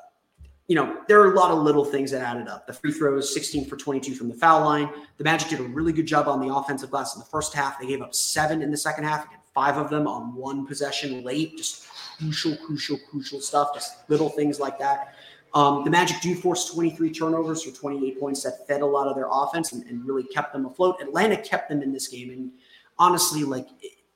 you 0.69 0.77
know, 0.77 0.99
there 1.09 1.19
are 1.23 1.33
a 1.33 1.35
lot 1.35 1.51
of 1.51 1.63
little 1.63 1.87
things 1.87 2.11
that 2.11 2.21
added 2.21 2.47
up. 2.47 2.67
The 2.67 2.75
free 2.75 2.93
throws, 2.93 3.33
16 3.33 3.65
for 3.71 3.79
22 3.79 4.15
from 4.15 4.29
the 4.29 4.35
foul 4.35 4.67
line. 4.67 4.91
The 5.17 5.25
Magic 5.25 5.49
did 5.49 5.61
a 5.61 5.63
really 5.63 5.95
good 5.95 6.05
job 6.05 6.29
on 6.29 6.47
the 6.47 6.55
offensive 6.55 6.91
glass 6.91 7.15
in 7.15 7.21
the 7.21 7.25
first 7.25 7.55
half. 7.55 7.81
They 7.81 7.87
gave 7.87 8.03
up 8.03 8.15
seven 8.15 8.61
in 8.61 8.71
the 8.71 8.77
second 8.77 9.05
half, 9.05 9.29
five 9.55 9.79
of 9.79 9.89
them 9.89 10.07
on 10.07 10.35
one 10.35 10.67
possession 10.67 11.25
late. 11.25 11.57
Just 11.57 11.87
crucial, 12.19 12.55
crucial, 12.67 12.99
crucial 13.11 13.41
stuff. 13.41 13.73
Just 13.73 14.11
little 14.11 14.29
things 14.29 14.61
like 14.61 14.79
that. 14.79 15.15
Um, 15.55 15.85
the 15.85 15.91
Magic 15.91 16.21
do 16.21 16.35
force 16.35 16.71
23 16.71 17.13
turnovers 17.13 17.63
for 17.63 17.71
28 17.71 18.21
points 18.21 18.43
that 18.43 18.67
fed 18.67 18.83
a 18.83 18.87
lot 18.87 19.07
of 19.07 19.15
their 19.15 19.29
offense 19.31 19.73
and, 19.73 19.87
and 19.87 20.05
really 20.05 20.25
kept 20.25 20.53
them 20.53 20.67
afloat. 20.67 21.01
Atlanta 21.01 21.39
kept 21.39 21.71
them 21.71 21.81
in 21.81 21.91
this 21.91 22.09
game. 22.09 22.31
And 22.31 22.51
honestly, 22.99 23.45
like 23.45 23.69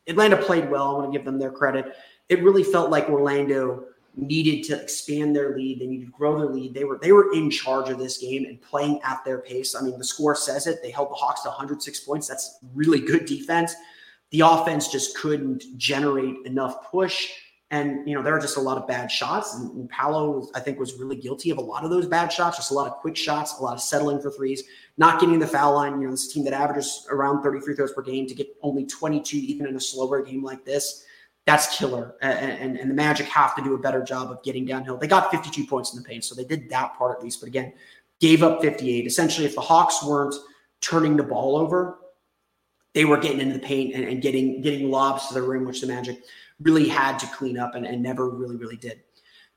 Atlanta 0.07 0.37
played 0.37 0.71
well. 0.71 0.89
I 0.89 0.93
want 0.99 1.13
to 1.13 1.19
give 1.19 1.25
them 1.25 1.39
their 1.39 1.53
credit. 1.53 1.97
It 2.29 2.43
really 2.43 2.65
felt 2.65 2.91
like 2.91 3.09
Orlando 3.09 3.85
needed 4.17 4.65
to 4.65 4.81
expand 4.81 5.35
their 5.35 5.57
lead. 5.57 5.81
They 5.81 5.87
needed 5.87 6.07
to 6.07 6.13
grow 6.13 6.39
their 6.39 6.49
lead. 6.49 6.75
They 6.75 6.85
were 6.85 6.99
they 7.01 7.13
were 7.13 7.33
in 7.33 7.51
charge 7.51 7.89
of 7.89 7.99
this 7.99 8.19
game 8.19 8.45
and 8.47 8.61
playing 8.61 9.01
at 9.03 9.25
their 9.25 9.39
pace. 9.39 9.75
I 9.75 9.83
mean, 9.83 9.99
the 9.99 10.05
score 10.05 10.35
says 10.35 10.67
it. 10.67 10.81
They 10.83 10.91
held 10.91 11.11
the 11.11 11.15
Hawks 11.15 11.43
to 11.43 11.49
106 11.49 12.01
points. 12.01 12.27
That's 12.27 12.59
really 12.75 13.01
good 13.01 13.27
defense. 13.27 13.75
The 14.31 14.41
offense 14.41 14.89
just 14.89 15.17
couldn't 15.17 15.65
generate 15.79 16.37
enough 16.45 16.91
push. 16.91 17.31
And 17.71 18.09
you 18.09 18.15
know 18.15 18.23
there 18.23 18.35
are 18.35 18.41
just 18.41 18.57
a 18.57 18.61
lot 18.61 18.79
of 18.79 18.89
bad 18.89 19.11
shots, 19.11 19.55
and, 19.55 19.71
and 19.73 19.91
Paolo, 19.91 20.49
I 20.55 20.61
think, 20.61 20.79
was 20.79 20.95
really 20.95 21.17
guilty 21.17 21.51
of 21.51 21.59
a 21.59 21.63
lot 21.63 21.85
of 21.85 21.91
those 21.91 22.07
bad 22.07 22.33
shots. 22.33 22.57
Just 22.57 22.71
a 22.71 22.75
lot 22.75 22.87
of 22.87 22.95
quick 22.95 23.15
shots, 23.15 23.59
a 23.59 23.63
lot 23.63 23.75
of 23.75 23.83
settling 23.83 24.23
for 24.23 24.31
threes, 24.31 24.63
not 24.97 25.21
getting 25.21 25.39
the 25.39 25.47
foul 25.47 25.75
line. 25.75 26.01
You 26.01 26.07
know, 26.07 26.13
this 26.13 26.33
team 26.33 26.45
that 26.45 26.55
averages 26.55 27.07
around 27.11 27.43
30 27.43 27.61
free 27.61 27.75
throws 27.75 27.93
per 27.93 28.01
game 28.01 28.27
to 28.27 28.35
get 28.35 28.49
only 28.63 28.87
22, 28.87 29.37
even 29.37 29.67
in 29.67 29.77
a 29.77 29.81
slower 29.81 30.23
game 30.23 30.43
like 30.43 30.65
this, 30.65 31.05
that's 31.45 31.77
killer. 31.77 32.15
And, 32.23 32.53
and, 32.53 32.77
and 32.79 32.91
the 32.91 32.95
Magic 32.95 33.27
have 33.27 33.55
to 33.57 33.63
do 33.63 33.75
a 33.75 33.79
better 33.79 34.03
job 34.03 34.31
of 34.31 34.43
getting 34.43 34.65
downhill. 34.65 34.97
They 34.97 35.07
got 35.07 35.31
52 35.31 35.67
points 35.67 35.95
in 35.95 36.03
the 36.03 36.09
paint, 36.09 36.25
so 36.25 36.35
they 36.35 36.45
did 36.45 36.71
that 36.71 36.97
part 36.97 37.19
at 37.19 37.23
least. 37.23 37.41
But 37.41 37.49
again, 37.49 37.75
gave 38.21 38.43
up 38.43 38.61
58. 38.61 39.07
Essentially, 39.07 39.47
if 39.47 39.55
the 39.55 39.61
Hawks 39.61 40.05
weren't 40.05 40.35
turning 40.81 41.17
the 41.17 41.23
ball 41.23 41.57
over, 41.57 41.99
they 42.95 43.05
were 43.05 43.17
getting 43.17 43.41
into 43.41 43.55
the 43.55 43.65
paint 43.65 43.95
and, 43.95 44.05
and 44.05 44.21
getting 44.21 44.61
getting 44.61 44.91
lobs 44.91 45.29
to 45.29 45.35
the 45.35 45.43
rim, 45.43 45.65
which 45.65 45.81
the 45.81 45.87
Magic 45.87 46.19
really 46.61 46.89
had 46.89 47.19
to 47.19 47.27
clean 47.29 47.59
up 47.59 47.75
and, 47.75 47.87
and 47.87 48.03
never 48.03 48.29
really, 48.29 48.57
really 48.57 48.77
did. 48.77 49.01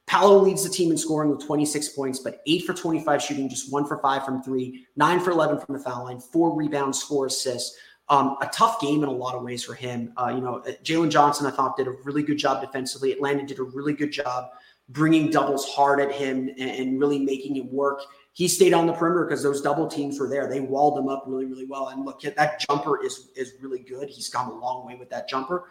Paolo 0.07 0.39
leads 0.39 0.63
the 0.63 0.69
team 0.69 0.91
in 0.91 0.97
scoring 0.97 1.29
with 1.29 1.45
26 1.45 1.89
points, 1.89 2.19
but 2.19 2.41
eight 2.45 2.65
for 2.65 2.73
25 2.73 3.21
shooting, 3.21 3.49
just 3.49 3.71
one 3.71 3.85
for 3.85 3.99
five 4.01 4.25
from 4.25 4.43
three, 4.43 4.85
nine 4.95 5.19
for 5.19 5.31
11 5.31 5.59
from 5.59 5.77
the 5.77 5.83
foul 5.83 6.03
line, 6.03 6.19
four 6.19 6.55
rebounds, 6.55 7.01
four 7.01 7.27
assists. 7.27 7.77
Um, 8.09 8.35
a 8.41 8.47
tough 8.47 8.81
game 8.81 9.03
in 9.03 9.09
a 9.09 9.11
lot 9.11 9.35
of 9.35 9.43
ways 9.43 9.63
for 9.63 9.73
him. 9.73 10.11
Uh, 10.17 10.33
you 10.35 10.41
know, 10.41 10.57
uh, 10.57 10.71
Jalen 10.83 11.11
Johnson, 11.11 11.45
I 11.45 11.51
thought, 11.51 11.77
did 11.77 11.87
a 11.87 11.91
really 12.03 12.23
good 12.23 12.37
job 12.37 12.59
defensively. 12.59 13.13
Atlanta 13.13 13.45
did 13.45 13.59
a 13.59 13.63
really 13.63 13.93
good 13.93 14.11
job 14.11 14.49
bringing 14.89 15.29
doubles 15.29 15.69
hard 15.69 16.01
at 16.01 16.11
him 16.11 16.49
and, 16.59 16.69
and 16.69 16.99
really 16.99 17.19
making 17.19 17.55
it 17.55 17.65
work. 17.65 18.01
He 18.33 18.49
stayed 18.49 18.73
on 18.73 18.87
the 18.87 18.93
perimeter 18.93 19.25
because 19.25 19.43
those 19.43 19.61
double 19.61 19.87
teams 19.87 20.19
were 20.19 20.27
there. 20.27 20.49
They 20.49 20.59
walled 20.59 20.99
him 20.99 21.07
up 21.07 21.23
really, 21.25 21.45
really 21.45 21.65
well. 21.65 21.89
And 21.89 22.05
look, 22.05 22.21
that 22.21 22.65
jumper 22.69 23.01
is 23.01 23.29
is 23.37 23.53
really 23.61 23.79
good. 23.79 24.09
He's 24.09 24.27
gone 24.27 24.51
a 24.51 24.55
long 24.55 24.85
way 24.85 24.95
with 24.95 25.09
that 25.11 25.29
jumper 25.29 25.69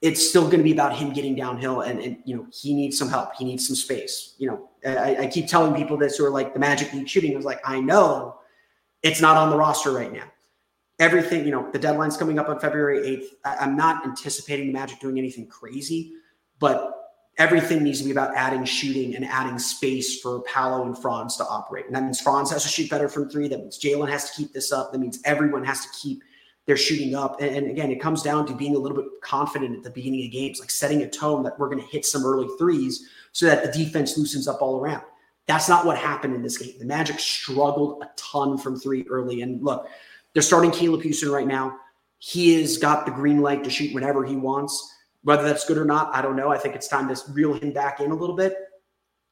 it's 0.00 0.28
still 0.28 0.44
going 0.44 0.58
to 0.58 0.62
be 0.62 0.72
about 0.72 0.96
him 0.96 1.12
getting 1.12 1.34
downhill 1.34 1.80
and, 1.80 2.00
and 2.00 2.18
you 2.24 2.36
know 2.36 2.46
he 2.52 2.74
needs 2.74 2.96
some 2.98 3.08
help 3.08 3.34
he 3.36 3.44
needs 3.44 3.66
some 3.66 3.76
space 3.76 4.34
you 4.38 4.48
know 4.48 4.68
I, 4.86 5.24
I, 5.24 5.26
keep 5.26 5.48
telling 5.48 5.74
people 5.74 5.96
this 5.96 6.16
who 6.16 6.24
are 6.24 6.30
like 6.30 6.54
the 6.54 6.60
magic 6.60 6.92
league 6.92 7.08
shooting 7.08 7.32
I 7.32 7.36
was 7.36 7.44
like 7.44 7.60
i 7.64 7.80
know 7.80 8.38
it's 9.02 9.20
not 9.20 9.36
on 9.36 9.50
the 9.50 9.56
roster 9.56 9.90
right 9.92 10.12
now 10.12 10.24
everything 10.98 11.44
you 11.44 11.50
know 11.50 11.68
the 11.72 11.78
deadline's 11.78 12.16
coming 12.16 12.38
up 12.38 12.48
on 12.48 12.60
february 12.60 13.00
8th 13.00 13.26
I, 13.44 13.56
i'm 13.64 13.76
not 13.76 14.04
anticipating 14.06 14.68
the 14.68 14.72
magic 14.72 15.00
doing 15.00 15.18
anything 15.18 15.48
crazy 15.48 16.12
but 16.60 16.94
everything 17.38 17.82
needs 17.84 17.98
to 18.00 18.04
be 18.04 18.10
about 18.10 18.34
adding 18.36 18.64
shooting 18.64 19.14
and 19.14 19.24
adding 19.24 19.60
space 19.60 20.20
for 20.20 20.42
Paolo 20.42 20.84
and 20.84 20.98
Franz 20.98 21.36
to 21.36 21.44
operate. 21.44 21.86
And 21.86 21.94
that 21.94 22.02
means 22.02 22.20
Franz 22.20 22.50
has 22.50 22.64
to 22.64 22.68
shoot 22.68 22.90
better 22.90 23.08
from 23.08 23.30
three. 23.30 23.46
That 23.46 23.60
means 23.60 23.78
Jalen 23.78 24.08
has 24.08 24.28
to 24.28 24.36
keep 24.36 24.52
this 24.52 24.72
up. 24.72 24.90
That 24.90 24.98
means 24.98 25.20
everyone 25.24 25.64
has 25.64 25.82
to 25.82 25.88
keep 26.02 26.24
they're 26.68 26.76
shooting 26.76 27.14
up. 27.14 27.40
And, 27.40 27.56
and, 27.56 27.70
again, 27.70 27.90
it 27.90 27.98
comes 27.98 28.22
down 28.22 28.46
to 28.46 28.54
being 28.54 28.76
a 28.76 28.78
little 28.78 28.96
bit 28.96 29.06
confident 29.22 29.78
at 29.78 29.82
the 29.82 29.90
beginning 29.90 30.26
of 30.26 30.30
games, 30.30 30.60
like 30.60 30.70
setting 30.70 31.00
a 31.00 31.08
tone 31.08 31.42
that 31.44 31.58
we're 31.58 31.70
going 31.70 31.80
to 31.80 31.88
hit 31.88 32.04
some 32.04 32.26
early 32.26 32.46
threes 32.58 33.08
so 33.32 33.46
that 33.46 33.64
the 33.64 33.72
defense 33.72 34.18
loosens 34.18 34.46
up 34.46 34.60
all 34.60 34.78
around. 34.78 35.02
That's 35.46 35.66
not 35.66 35.86
what 35.86 35.96
happened 35.96 36.34
in 36.34 36.42
this 36.42 36.58
game. 36.58 36.74
The 36.78 36.84
Magic 36.84 37.18
struggled 37.20 38.02
a 38.02 38.10
ton 38.16 38.58
from 38.58 38.78
three 38.78 39.06
early. 39.08 39.40
And 39.40 39.64
look, 39.64 39.88
they're 40.34 40.42
starting 40.42 40.70
Caleb 40.70 41.00
Houstan 41.00 41.32
right 41.32 41.46
now. 41.46 41.74
He 42.18 42.60
has 42.60 42.76
got 42.76 43.06
the 43.06 43.12
green 43.12 43.40
light 43.40 43.64
to 43.64 43.70
shoot 43.70 43.94
whenever 43.94 44.22
he 44.26 44.36
wants. 44.36 44.94
Whether 45.22 45.44
that's 45.44 45.64
good 45.64 45.78
or 45.78 45.86
not, 45.86 46.14
I 46.14 46.20
don't 46.20 46.36
know. 46.36 46.50
I 46.50 46.58
think 46.58 46.74
it's 46.74 46.86
time 46.86 47.08
to 47.08 47.18
reel 47.32 47.54
him 47.54 47.72
back 47.72 48.00
in 48.00 48.10
a 48.10 48.14
little 48.14 48.36
bit. 48.36 48.54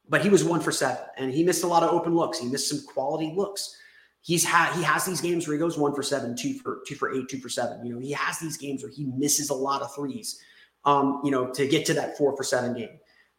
But 0.09 0.23
he 0.23 0.31
was 0.31 0.43
one 0.43 0.61
for 0.61 0.73
seven, 0.73 1.05
and 1.19 1.31
he 1.31 1.45
missed 1.45 1.65
a 1.65 1.67
lot 1.67 1.83
of 1.83 1.91
open 1.91 2.15
looks. 2.15 2.39
He 2.39 2.49
missed 2.49 2.71
some 2.71 2.81
quality 2.87 3.35
looks 3.37 3.77
he's 4.27 4.45
had 4.45 4.75
he 4.75 4.83
has 4.83 5.05
these 5.05 5.21
games 5.21 5.47
where 5.47 5.55
he 5.55 5.61
goes 5.61 5.79
one 5.79 5.95
for 5.95 6.03
seven, 6.03 6.37
two 6.37 6.55
for 6.55 6.81
two 6.87 6.97
for 6.97 7.15
eight, 7.15 7.29
two 7.29 7.39
for 7.39 7.49
seven. 7.49 7.87
You 7.87 7.95
know, 7.95 8.01
he 8.01 8.11
has 8.13 8.39
these 8.41 8.57
games 8.57 8.83
where 8.83 8.91
he 8.91 9.05
misses 9.05 9.51
a 9.51 9.55
lot 9.55 9.83
of 9.83 9.95
threes. 9.95 10.41
Um, 10.85 11.21
you 11.25 11.31
know, 11.31 11.51
to 11.53 11.67
get 11.67 11.85
to 11.87 11.95
that 11.95 12.17
four 12.17 12.37
for 12.37 12.45
seven 12.45 12.75
game. 12.75 12.99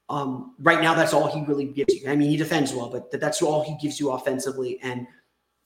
Um, 0.10 0.56
right 0.60 0.82
now, 0.82 0.94
that's 0.94 1.14
all 1.14 1.28
he 1.28 1.46
really 1.46 1.66
gives 1.66 1.94
you. 1.94 2.10
I 2.10 2.16
mean, 2.16 2.30
he 2.30 2.36
defends 2.36 2.74
well, 2.74 2.90
but 2.90 3.12
that's 3.20 3.42
all 3.42 3.64
he 3.64 3.78
gives 3.82 4.00
you 4.00 4.12
offensively. 4.12 4.80
And 4.82 5.08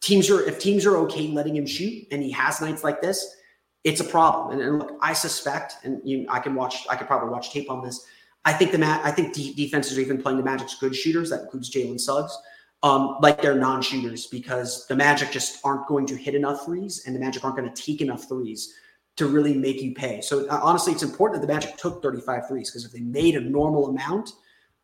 teams 0.02 0.30
are 0.30 0.42
if 0.42 0.60
teams 0.60 0.86
are 0.86 0.98
okay 0.98 1.28
letting 1.28 1.56
him 1.56 1.66
shoot, 1.66 2.08
and 2.12 2.22
he 2.22 2.32
has 2.32 2.60
nights 2.60 2.84
like 2.84 3.02
this, 3.02 3.36
it's 3.84 4.02
a 4.02 4.04
problem. 4.04 4.54
And, 4.54 4.68
and 4.68 4.80
look, 4.80 4.98
I 5.02 5.14
suspect, 5.14 5.76
and 5.84 6.02
you, 6.04 6.26
I 6.30 6.40
can 6.40 6.56
watch, 6.56 6.86
I 6.90 6.96
could 6.96 7.08
probably 7.08 7.30
watch 7.30 7.52
tape 7.52 7.70
on 7.70 7.84
this. 7.84 8.06
I 8.46 8.54
think 8.54 8.72
the 8.72 8.80
mat, 8.80 9.02
I 9.04 9.12
think 9.12 9.34
de- 9.34 9.54
defenses 9.54 9.98
are 9.98 10.02
even 10.02 10.20
playing 10.20 10.38
the 10.38 10.44
Magic's 10.44 10.76
good 10.80 10.96
shooters. 10.96 11.30
That 11.30 11.42
includes 11.42 11.72
Jalen 11.72 12.00
Suggs 12.00 12.36
um, 12.84 13.18
like 13.22 13.42
they're 13.42 13.56
non-shooters 13.56 14.28
because 14.28 14.88
the 14.88 14.96
Magic 14.96 15.32
just 15.32 15.60
aren't 15.64 15.88
going 15.88 16.06
to 16.08 16.16
hit 16.16 16.36
enough 16.36 16.66
threes, 16.66 17.04
and 17.06 17.16
the 17.16 17.20
Magic 17.20 17.44
aren't 17.44 17.56
going 17.56 17.72
to 17.72 17.82
take 17.82 18.02
enough 18.02 18.28
threes 18.28 18.76
to 19.18 19.28
really 19.28 19.54
make 19.54 19.82
you 19.82 19.94
pay. 19.94 20.22
So 20.22 20.48
uh, 20.48 20.60
honestly, 20.64 20.94
it's 20.94 21.04
important 21.04 21.42
that 21.42 21.48
the 21.48 21.54
Magic 21.54 21.78
took 21.78 22.02
35 22.02 22.48
threes 22.48 22.72
because 22.72 22.86
if 22.86 22.92
they 22.92 23.02
made 23.02 23.36
a 23.36 23.42
normal 23.42 23.90
amount 23.90 24.32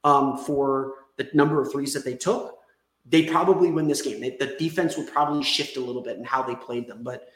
um, 0.04 0.38
for 0.38 0.94
the 1.16 1.28
number 1.34 1.62
of 1.62 1.72
threes 1.72 1.94
that 1.94 2.06
they 2.06 2.16
took, 2.16 2.58
they 3.06 3.24
probably 3.24 3.72
win 3.72 3.88
this 3.88 4.02
game. 4.02 4.20
They, 4.20 4.32
the 4.32 4.56
defense 4.60 4.98
would 4.98 5.12
probably 5.12 5.44
shift 5.44 5.78
a 5.78 5.80
little 5.80 6.04
bit 6.04 6.18
in 6.18 6.26
how 6.26 6.44
they 6.44 6.56
played 6.56 6.88
them, 6.88 7.04
but 7.04 7.30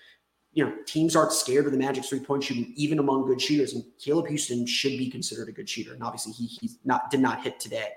you 0.53 0.65
know, 0.65 0.73
teams 0.85 1.15
aren't 1.15 1.31
scared 1.31 1.65
of 1.65 1.71
the 1.71 1.77
Magic's 1.77 2.09
three 2.09 2.19
point 2.19 2.43
shooting, 2.43 2.73
even 2.75 2.99
among 2.99 3.25
good 3.25 3.41
shooters. 3.41 3.73
And 3.73 3.83
Caleb 3.99 4.27
Houstan 4.27 4.67
should 4.67 4.97
be 4.97 5.09
considered 5.09 5.47
a 5.47 5.51
good 5.51 5.69
shooter, 5.69 5.93
and 5.93 6.03
obviously 6.03 6.33
he 6.33 6.45
he's 6.45 6.77
not 6.83 7.09
did 7.09 7.21
not 7.21 7.41
hit 7.41 7.59
today. 7.59 7.89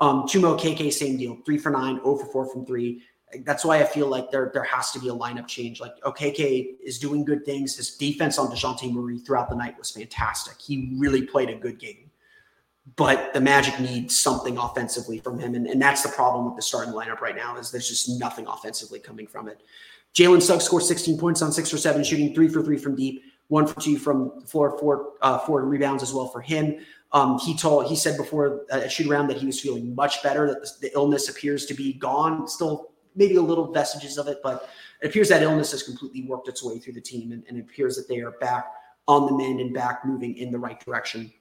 Um, 0.00 0.22
Chuma 0.22 0.56
Okeke, 0.56 0.92
same 0.92 1.16
deal, 1.16 1.38
three 1.44 1.58
for 1.58 1.70
nine, 1.70 1.96
0 1.96 2.16
for 2.16 2.26
four 2.26 2.46
from 2.52 2.64
three. 2.64 3.02
That's 3.44 3.64
why 3.64 3.80
I 3.80 3.84
feel 3.84 4.06
like 4.06 4.30
there 4.30 4.50
there 4.54 4.64
has 4.64 4.90
to 4.92 5.00
be 5.00 5.08
a 5.08 5.12
lineup 5.12 5.46
change. 5.46 5.80
Like 5.80 5.92
Okeke 6.02 6.76
is 6.82 6.98
doing 6.98 7.24
good 7.24 7.44
things. 7.44 7.76
His 7.76 7.96
defense 7.96 8.38
on 8.38 8.48
Dejounte 8.48 8.90
Murray 8.92 9.18
throughout 9.18 9.50
the 9.50 9.56
night 9.56 9.76
was 9.76 9.90
fantastic. 9.90 10.58
He 10.60 10.94
really 10.96 11.22
played 11.22 11.50
a 11.50 11.56
good 11.56 11.78
game. 11.78 12.10
But 12.96 13.34
the 13.34 13.40
Magic 13.40 13.78
needs 13.80 14.18
something 14.18 14.56
offensively 14.56 15.18
from 15.18 15.38
him. 15.38 15.54
And, 15.54 15.66
and 15.66 15.82
that's 15.82 16.02
the 16.02 16.08
problem 16.08 16.46
with 16.46 16.56
the 16.56 16.62
starting 16.62 16.94
lineup 16.94 17.20
right 17.20 17.36
now 17.36 17.58
is 17.58 17.70
there's 17.70 17.88
just 17.88 18.18
nothing 18.18 18.46
offensively 18.46 18.98
coming 18.98 19.26
from 19.26 19.48
it. 19.48 19.60
Jalen 20.14 20.40
Suggs 20.40 20.64
scored 20.64 20.82
16 20.84 21.18
points 21.18 21.42
on 21.42 21.52
six 21.52 21.72
or 21.72 21.76
seven, 21.76 22.02
shooting 22.02 22.34
three 22.34 22.48
for 22.48 22.62
three 22.62 22.78
from 22.78 22.96
deep, 22.96 23.22
one 23.48 23.66
for 23.66 23.78
two 23.80 23.98
from 23.98 24.40
floor, 24.46 24.78
four, 24.78 25.12
uh, 25.20 25.38
four 25.38 25.62
rebounds 25.64 26.02
as 26.02 26.14
well 26.14 26.28
for 26.28 26.40
him. 26.40 26.78
Um, 27.12 27.38
he 27.38 27.56
told 27.56 27.86
he 27.86 27.96
said 27.96 28.16
before 28.16 28.66
uh, 28.70 28.80
at 28.80 28.92
shoot 28.92 29.10
around 29.10 29.28
that 29.28 29.38
he 29.38 29.46
was 29.46 29.60
feeling 29.60 29.94
much 29.94 30.22
better. 30.22 30.46
That 30.46 30.62
the, 30.62 30.88
the, 30.88 30.94
illness 30.94 31.28
appears 31.28 31.64
to 31.66 31.74
be 31.74 31.94
gone. 31.94 32.46
Still, 32.46 32.90
maybe 33.16 33.36
a 33.36 33.42
little 33.42 33.72
vestiges 33.72 34.18
of 34.18 34.28
it, 34.28 34.40
but 34.42 34.68
it 35.00 35.06
appears 35.08 35.30
that 35.30 35.42
illness 35.42 35.70
has 35.70 35.82
completely 35.82 36.26
worked 36.26 36.48
its 36.48 36.62
way 36.62 36.78
through 36.78 36.92
the 36.92 37.00
team, 37.00 37.32
and, 37.32 37.42
and 37.48 37.56
it 37.56 37.62
appears 37.62 37.96
that 37.96 38.08
they 38.08 38.20
are 38.20 38.32
back 38.32 38.66
on 39.06 39.26
the 39.26 39.32
mend 39.32 39.60
and 39.60 39.72
back 39.72 40.04
moving 40.04 40.36
in 40.36 40.52
the 40.52 40.58
right 40.58 40.78
direction 40.84 41.32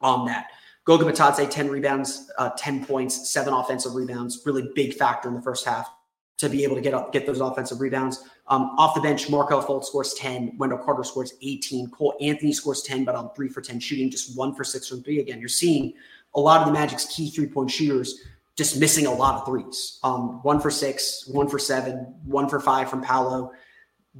on 0.00 0.26
that. 0.26 0.46
Goga 0.84 1.04
Bitadze, 1.04 1.48
10 1.48 1.68
rebounds, 1.68 2.30
uh, 2.38 2.50
10 2.56 2.84
points, 2.84 3.30
seven 3.30 3.52
offensive 3.54 3.94
rebounds, 3.94 4.42
really 4.44 4.70
big 4.74 4.94
factor 4.94 5.28
in 5.28 5.34
the 5.34 5.42
first 5.42 5.66
half 5.66 5.90
to 6.36 6.48
be 6.48 6.64
able 6.64 6.74
to 6.74 6.82
get 6.82 6.94
up, 6.94 7.12
get 7.12 7.26
those 7.26 7.40
offensive 7.40 7.80
rebounds. 7.80 8.24
Um, 8.48 8.74
off 8.76 8.94
the 8.94 9.00
bench, 9.00 9.30
Markelle 9.30 9.62
Fultz 9.62 9.84
scores 9.84 10.14
10. 10.14 10.56
Wendell 10.58 10.78
Carter 10.78 11.04
scores 11.04 11.34
18. 11.42 11.90
Cole 11.90 12.14
Anthony 12.20 12.52
scores 12.52 12.82
10, 12.82 13.04
but 13.04 13.14
on 13.14 13.32
three 13.34 13.48
for 13.48 13.60
10 13.60 13.78
shooting, 13.80 14.10
just 14.10 14.36
one 14.36 14.54
for 14.54 14.64
six 14.64 14.88
from 14.88 15.02
three. 15.02 15.20
Again, 15.20 15.38
you're 15.38 15.48
seeing 15.48 15.94
a 16.34 16.40
lot 16.40 16.60
of 16.60 16.66
the 16.66 16.72
Magic's 16.72 17.06
key 17.06 17.30
three 17.30 17.46
point 17.46 17.70
shooters 17.70 18.20
just 18.56 18.78
missing 18.78 19.06
a 19.06 19.12
lot 19.12 19.40
of 19.40 19.46
threes. 19.46 19.98
Um, 20.04 20.42
one 20.42 20.60
for 20.60 20.70
six, 20.70 21.26
one 21.26 21.48
for 21.48 21.58
seven, 21.58 22.14
one 22.24 22.48
for 22.48 22.60
five 22.60 22.88
from 22.88 23.02
Paolo. 23.02 23.52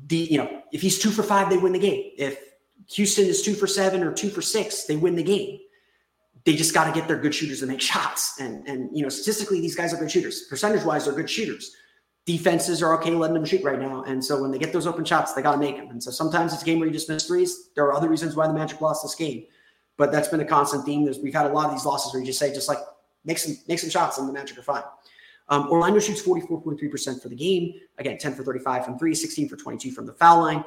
The 0.06 0.16
you 0.16 0.38
know 0.38 0.62
if 0.72 0.82
he's 0.82 0.98
two 0.98 1.10
for 1.10 1.22
five, 1.22 1.50
they 1.50 1.56
win 1.56 1.72
the 1.72 1.78
game. 1.78 2.10
If 2.18 2.38
Houstan 2.90 3.26
is 3.26 3.42
two 3.42 3.54
for 3.54 3.66
seven 3.66 4.02
or 4.02 4.12
two 4.12 4.28
for 4.28 4.42
six, 4.42 4.84
they 4.84 4.96
win 4.96 5.14
the 5.14 5.22
game. 5.22 5.60
They 6.44 6.54
just 6.56 6.74
got 6.74 6.84
to 6.84 6.92
get 6.92 7.08
their 7.08 7.16
good 7.16 7.34
shooters 7.34 7.60
to 7.60 7.66
make 7.66 7.80
shots. 7.80 8.40
And 8.40 8.66
and 8.66 8.94
you 8.96 9.02
know 9.02 9.08
statistically, 9.08 9.60
these 9.60 9.76
guys 9.76 9.94
are 9.94 9.98
good 9.98 10.10
shooters. 10.10 10.42
Percentage 10.50 10.82
wise, 10.82 11.04
they're 11.04 11.14
good 11.14 11.30
shooters. 11.30 11.76
Defenses 12.26 12.82
are 12.82 12.94
okay 12.98 13.10
letting 13.10 13.34
them 13.34 13.44
shoot 13.44 13.62
right 13.62 13.78
now. 13.78 14.02
And 14.04 14.24
so 14.24 14.40
when 14.40 14.50
they 14.50 14.58
get 14.58 14.72
those 14.72 14.86
open 14.86 15.04
shots, 15.04 15.34
they 15.34 15.42
got 15.42 15.52
to 15.52 15.58
make 15.58 15.76
them. 15.76 15.90
And 15.90 16.02
so 16.02 16.10
sometimes 16.10 16.54
it's 16.54 16.62
a 16.62 16.64
game 16.64 16.78
where 16.78 16.88
you 16.88 16.94
just 16.94 17.08
miss 17.08 17.26
threes. 17.26 17.68
There 17.74 17.84
are 17.84 17.92
other 17.92 18.08
reasons 18.08 18.34
why 18.34 18.46
the 18.46 18.54
Magic 18.54 18.80
lost 18.80 19.02
this 19.02 19.14
game, 19.14 19.44
but 19.98 20.10
that's 20.10 20.28
been 20.28 20.40
a 20.40 20.44
constant 20.44 20.86
theme. 20.86 21.04
There's, 21.04 21.18
we've 21.18 21.34
had 21.34 21.46
a 21.46 21.52
lot 21.52 21.66
of 21.66 21.72
these 21.72 21.84
losses 21.84 22.12
where 22.12 22.20
you 22.20 22.26
just 22.26 22.38
say, 22.38 22.52
just 22.52 22.68
like 22.68 22.78
make 23.24 23.38
some 23.38 23.56
make 23.68 23.78
some 23.78 23.90
shots, 23.90 24.16
and 24.18 24.26
the 24.28 24.32
Magic 24.32 24.56
are 24.58 24.62
fine. 24.62 24.84
Um, 25.48 25.68
Orlando 25.68 26.00
shoots 26.00 26.22
44.3% 26.22 27.22
for 27.22 27.28
the 27.28 27.36
game. 27.36 27.74
Again, 27.98 28.16
10 28.16 28.34
for 28.34 28.42
35 28.42 28.84
from 28.86 28.98
three, 28.98 29.14
16 29.14 29.48
for 29.48 29.56
22 29.56 29.92
from 29.92 30.06
the 30.06 30.14
foul 30.14 30.40
line. 30.40 30.64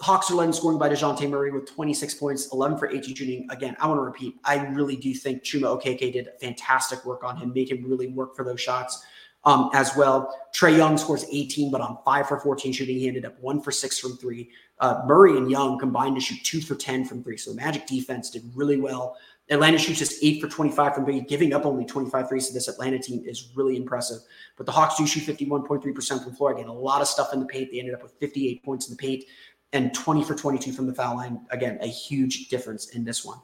Hawks 0.00 0.30
are 0.30 0.34
led 0.34 0.54
scoring 0.54 0.78
by 0.78 0.88
Dejounte 0.88 1.28
Murray 1.28 1.50
with 1.50 1.66
26 1.66 2.14
points, 2.14 2.48
11 2.52 2.78
for 2.78 2.88
18 2.88 3.14
shooting. 3.14 3.46
Again, 3.50 3.76
I 3.80 3.86
want 3.86 3.98
to 3.98 4.02
repeat, 4.02 4.36
I 4.44 4.64
really 4.68 4.96
do 4.96 5.12
think 5.14 5.42
Chuma 5.42 5.80
Okeke 5.80 6.12
did 6.12 6.28
fantastic 6.40 7.04
work 7.04 7.24
on 7.24 7.36
him, 7.36 7.52
made 7.52 7.70
him 7.70 7.84
really 7.84 8.08
work 8.08 8.34
for 8.34 8.44
those 8.44 8.60
shots 8.60 9.04
um, 9.44 9.70
as 9.72 9.96
well. 9.96 10.34
Trae 10.54 10.76
Young 10.76 10.96
scores 10.98 11.24
18, 11.30 11.70
but 11.70 11.80
on 11.80 11.98
five 12.04 12.28
for 12.28 12.38
14 12.38 12.72
shooting, 12.72 12.98
he 12.98 13.08
ended 13.08 13.24
up 13.24 13.38
one 13.40 13.60
for 13.60 13.72
six 13.72 13.98
from 13.98 14.16
three. 14.16 14.50
Uh, 14.78 15.02
Murray 15.06 15.36
and 15.36 15.50
Young 15.50 15.78
combined 15.78 16.16
to 16.16 16.20
shoot 16.20 16.42
two 16.44 16.60
for 16.60 16.74
10 16.74 17.04
from 17.04 17.22
three. 17.22 17.36
So 17.36 17.50
the 17.50 17.56
Magic 17.56 17.86
defense 17.86 18.30
did 18.30 18.42
really 18.54 18.78
well. 18.78 19.16
Atlanta 19.50 19.76
shoots 19.76 19.98
just 19.98 20.22
eight 20.22 20.40
for 20.40 20.48
25 20.48 20.94
from 20.94 21.04
three, 21.04 21.20
giving 21.20 21.52
up 21.52 21.66
only 21.66 21.84
25 21.84 22.28
threes 22.28 22.46
to 22.48 22.54
this 22.54 22.68
Atlanta 22.68 22.98
team 22.98 23.22
is 23.26 23.50
really 23.54 23.76
impressive. 23.76 24.18
But 24.56 24.66
the 24.66 24.72
Hawks 24.72 24.96
do 24.96 25.06
shoot 25.06 25.24
51.3% 25.24 26.24
from 26.24 26.34
floor. 26.34 26.52
Again, 26.52 26.68
a 26.68 26.72
lot 26.72 27.02
of 27.02 27.08
stuff 27.08 27.32
in 27.32 27.40
the 27.40 27.46
paint. 27.46 27.70
They 27.70 27.78
ended 27.78 27.94
up 27.94 28.02
with 28.02 28.12
58 28.12 28.62
points 28.64 28.88
in 28.88 28.94
the 28.94 28.98
paint 28.98 29.24
and 29.72 29.92
20 29.94 30.24
for 30.24 30.34
22 30.34 30.72
from 30.72 30.86
the 30.86 30.94
foul 30.94 31.16
line. 31.16 31.40
Again, 31.50 31.78
a 31.80 31.86
huge 31.86 32.48
difference 32.48 32.90
in 32.90 33.04
this 33.04 33.24
one. 33.24 33.38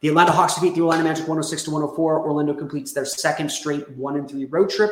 The 0.00 0.08
Atlanta 0.08 0.32
Hawks 0.32 0.54
defeat 0.54 0.74
the 0.74 0.80
Orlando 0.80 1.04
Magic 1.04 1.22
106 1.28 1.62
to 1.64 1.70
104. 1.70 2.26
Orlando 2.26 2.54
completes 2.54 2.92
their 2.92 3.04
second 3.04 3.50
straight 3.50 3.88
one 3.90 4.16
and 4.16 4.28
three 4.28 4.46
road 4.46 4.68
trip. 4.68 4.90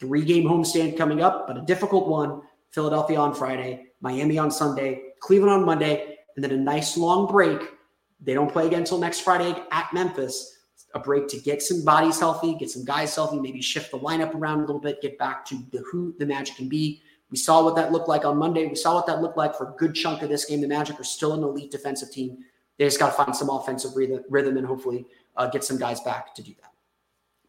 Three 0.00 0.24
game 0.24 0.44
homestand 0.44 0.96
coming 0.96 1.22
up, 1.22 1.46
but 1.46 1.56
a 1.56 1.62
difficult 1.62 2.08
one. 2.08 2.42
Philadelphia 2.70 3.18
on 3.18 3.34
Friday, 3.34 3.86
Miami 4.00 4.36
on 4.36 4.50
Sunday, 4.50 5.00
Cleveland 5.20 5.52
on 5.52 5.64
Monday, 5.64 6.16
and 6.34 6.42
then 6.42 6.50
a 6.50 6.56
nice 6.56 6.96
long 6.96 7.26
break. 7.28 7.60
They 8.20 8.34
don't 8.34 8.50
play 8.50 8.66
again 8.66 8.80
until 8.80 8.98
next 8.98 9.20
Friday 9.20 9.54
at 9.70 9.92
Memphis. 9.92 10.58
A 10.94 10.98
break 10.98 11.28
to 11.28 11.40
get 11.40 11.62
some 11.62 11.84
bodies 11.84 12.18
healthy, 12.18 12.54
get 12.54 12.70
some 12.70 12.84
guys 12.84 13.14
healthy, 13.14 13.38
maybe 13.38 13.62
shift 13.62 13.90
the 13.92 13.98
lineup 13.98 14.34
around 14.34 14.58
a 14.58 14.60
little 14.62 14.80
bit, 14.80 15.00
get 15.00 15.18
back 15.18 15.44
to 15.46 15.62
the 15.72 15.78
who 15.90 16.14
the 16.18 16.26
Magic 16.26 16.56
can 16.56 16.68
be. 16.68 17.00
We 17.30 17.36
saw 17.36 17.64
what 17.64 17.74
that 17.76 17.90
looked 17.90 18.08
like 18.08 18.24
on 18.24 18.36
Monday. 18.36 18.66
We 18.66 18.76
saw 18.76 18.94
what 18.94 19.06
that 19.06 19.20
looked 19.22 19.36
like 19.36 19.56
for 19.56 19.70
a 19.70 19.76
good 19.76 19.94
chunk 19.94 20.22
of 20.22 20.28
this 20.28 20.44
game. 20.44 20.60
The 20.60 20.68
Magic 20.68 21.00
are 21.00 21.04
still 21.04 21.32
an 21.32 21.42
elite 21.42 21.70
defensive 21.70 22.10
team. 22.10 22.38
They 22.78 22.84
just 22.84 22.98
got 22.98 23.16
to 23.16 23.24
find 23.24 23.34
some 23.34 23.50
offensive 23.50 23.92
rhythm 23.96 24.56
and 24.56 24.66
hopefully 24.66 25.06
uh, 25.36 25.48
get 25.48 25.64
some 25.64 25.78
guys 25.78 26.00
back 26.00 26.34
to 26.34 26.42
do 26.42 26.52
that. 26.62 26.73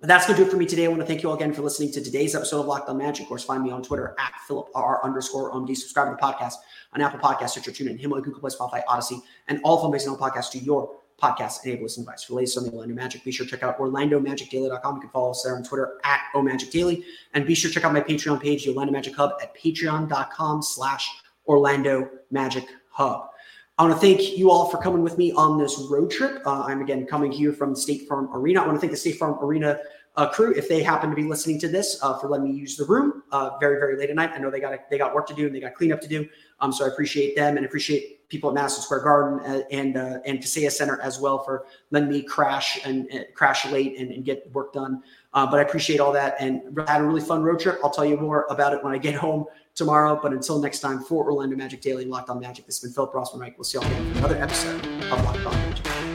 That's 0.05 0.27
going 0.27 0.37
to 0.37 0.43
do 0.43 0.47
it 0.47 0.51
for 0.51 0.57
me 0.57 0.67
today. 0.67 0.85
I 0.85 0.87
want 0.87 1.01
to 1.01 1.05
thank 1.07 1.23
you 1.23 1.29
all 1.29 1.35
again 1.35 1.51
for 1.51 1.63
listening 1.63 1.91
to 1.93 2.01
today's 2.01 2.35
episode 2.35 2.59
of 2.59 2.67
Locked 2.67 2.89
On 2.89 2.97
Magic. 2.97 3.23
Of 3.23 3.29
course, 3.29 3.43
find 3.43 3.63
me 3.63 3.71
on 3.71 3.81
Twitter 3.81 4.13
at 4.19 4.33
Philip 4.47 4.69
R 4.75 5.03
underscore 5.03 5.51
OMD. 5.51 5.75
Subscribe 5.75 6.07
to 6.09 6.15
the 6.15 6.21
podcast 6.21 6.55
on 6.93 7.01
Apple 7.01 7.19
Podcasts, 7.19 7.51
Stitcher, 7.51 7.71
TuneIn, 7.71 7.99
Himalaya, 7.99 8.21
Google 8.21 8.39
Play, 8.39 8.51
Spotify, 8.51 8.85
Audacy, 8.85 9.19
and 9.47 9.59
all 9.63 9.81
phone 9.81 9.91
based 9.91 10.07
on 10.07 10.15
podcasts 10.15 10.51
to 10.51 10.59
your 10.59 10.95
podcast 11.19 11.65
enable 11.65 11.83
listening 11.83 12.05
device. 12.05 12.23
For 12.23 12.33
the 12.33 12.35
latest 12.35 12.57
on 12.59 12.65
the 12.65 12.71
Orlando 12.71 12.93
Magic, 12.93 13.23
be 13.23 13.31
sure 13.31 13.47
to 13.47 13.51
check 13.51 13.63
out 13.63 13.79
OrlandoMagicDaily.com. 13.79 14.95
You 14.95 15.01
can 15.01 15.09
follow 15.09 15.31
us 15.31 15.41
there 15.41 15.55
on 15.55 15.63
Twitter 15.63 15.97
at 16.03 16.21
OMagicDaily. 16.35 17.03
And 17.33 17.47
be 17.47 17.55
sure 17.55 17.69
to 17.69 17.73
check 17.73 17.83
out 17.83 17.91
my 17.91 18.01
Patreon 18.01 18.39
page, 18.39 18.65
the 18.65 18.71
Orlando 18.71 18.93
Magic 18.93 19.15
Hub, 19.15 19.31
at 19.41 19.57
patreon.com 19.57 20.61
slash 20.61 21.09
Orlando 21.47 22.09
Magic 22.29 22.67
Hub. 22.91 23.29
I 23.77 23.83
want 23.83 23.93
to 23.93 23.99
thank 23.99 24.37
you 24.37 24.51
all 24.51 24.69
for 24.69 24.77
coming 24.77 25.03
with 25.03 25.17
me 25.17 25.33
on 25.33 25.57
this 25.57 25.77
road 25.89 26.09
trip. 26.09 26.41
Uh, 26.45 26.63
I'm 26.63 26.81
again 26.81 27.05
coming 27.05 27.29
here 27.29 27.51
from 27.51 27.71
the 27.71 27.79
State 27.79 28.07
Farm 28.07 28.29
Arena. 28.33 28.61
I 28.61 28.65
want 28.65 28.77
to 28.77 28.79
thank 28.79 28.91
the 28.91 28.97
State 28.97 29.17
Farm 29.17 29.37
Arena 29.43 29.79
uh, 30.17 30.29
crew 30.29 30.53
if 30.53 30.69
they 30.69 30.81
happen 30.81 31.09
to 31.09 31.15
be 31.15 31.23
listening 31.23 31.59
to 31.59 31.67
this 31.67 31.99
uh, 32.01 32.17
for 32.17 32.29
letting 32.29 32.45
me 32.45 32.53
use 32.53 32.77
the 32.77 32.85
room 32.85 33.23
uh, 33.31 33.51
very 33.59 33.79
very 33.79 33.97
late 33.97 34.09
at 34.09 34.15
night. 34.15 34.31
I 34.33 34.37
know 34.37 34.49
they 34.49 34.59
got 34.59 34.89
they 34.89 34.97
got 34.97 35.13
work 35.13 35.27
to 35.27 35.33
do 35.33 35.45
and 35.45 35.55
they 35.55 35.59
got 35.59 35.75
cleanup 35.75 36.01
to 36.01 36.07
do. 36.07 36.27
Um, 36.59 36.71
so 36.71 36.85
I 36.85 36.87
appreciate 36.87 37.35
them 37.35 37.57
and 37.57 37.65
appreciate 37.65 38.27
people 38.29 38.49
at 38.49 38.55
Madison 38.55 38.81
Square 38.81 39.01
Garden 39.01 39.39
uh, 39.41 39.61
and 39.71 39.97
uh, 39.97 40.19
and 40.25 40.39
Kaseya 40.39 40.71
Center 40.71 40.99
as 41.01 41.19
well 41.19 41.43
for 41.43 41.65
letting 41.91 42.09
me 42.09 42.21
crash 42.21 42.79
and, 42.85 43.07
and 43.11 43.25
crash 43.33 43.65
late 43.67 43.99
and, 43.99 44.11
and, 44.11 44.23
get 44.23 44.51
work 44.53 44.73
done. 44.73 45.03
Uh, 45.33 45.45
but 45.45 45.59
I 45.59 45.63
appreciate 45.63 45.99
all 45.99 46.11
that 46.13 46.35
and 46.39 46.61
had 46.87 47.01
a 47.01 47.03
really 47.03 47.21
fun 47.21 47.43
road 47.43 47.59
trip. 47.59 47.79
I'll 47.83 47.89
tell 47.89 48.05
you 48.05 48.17
more 48.17 48.45
about 48.49 48.73
it 48.73 48.83
when 48.83 48.93
I 48.93 48.97
get 48.97 49.15
home 49.25 49.45
tomorrow. 49.75 50.19
But 50.21 50.33
until 50.33 50.59
next 50.59 50.79
time, 50.79 50.99
for 50.99 51.25
Orlando 51.25 51.55
Magic 51.55 51.81
Daily 51.81 52.03
and 52.03 52.11
Locked 52.11 52.29
On 52.29 52.39
Magic, 52.39 52.65
this 52.65 52.81
has 52.81 52.89
been 52.89 52.93
Philip 52.93 53.13
Rossman 53.13 53.41
Reich. 53.41 53.57
We'll 53.57 53.65
see 53.65 53.77
y'all 53.77 53.87
again 53.87 54.13
for 54.13 54.19
another 54.19 54.41
episode 54.41 54.85
of 54.85 55.23
Locked 55.23 55.45
On 55.45 55.53
Magic. 55.53 56.14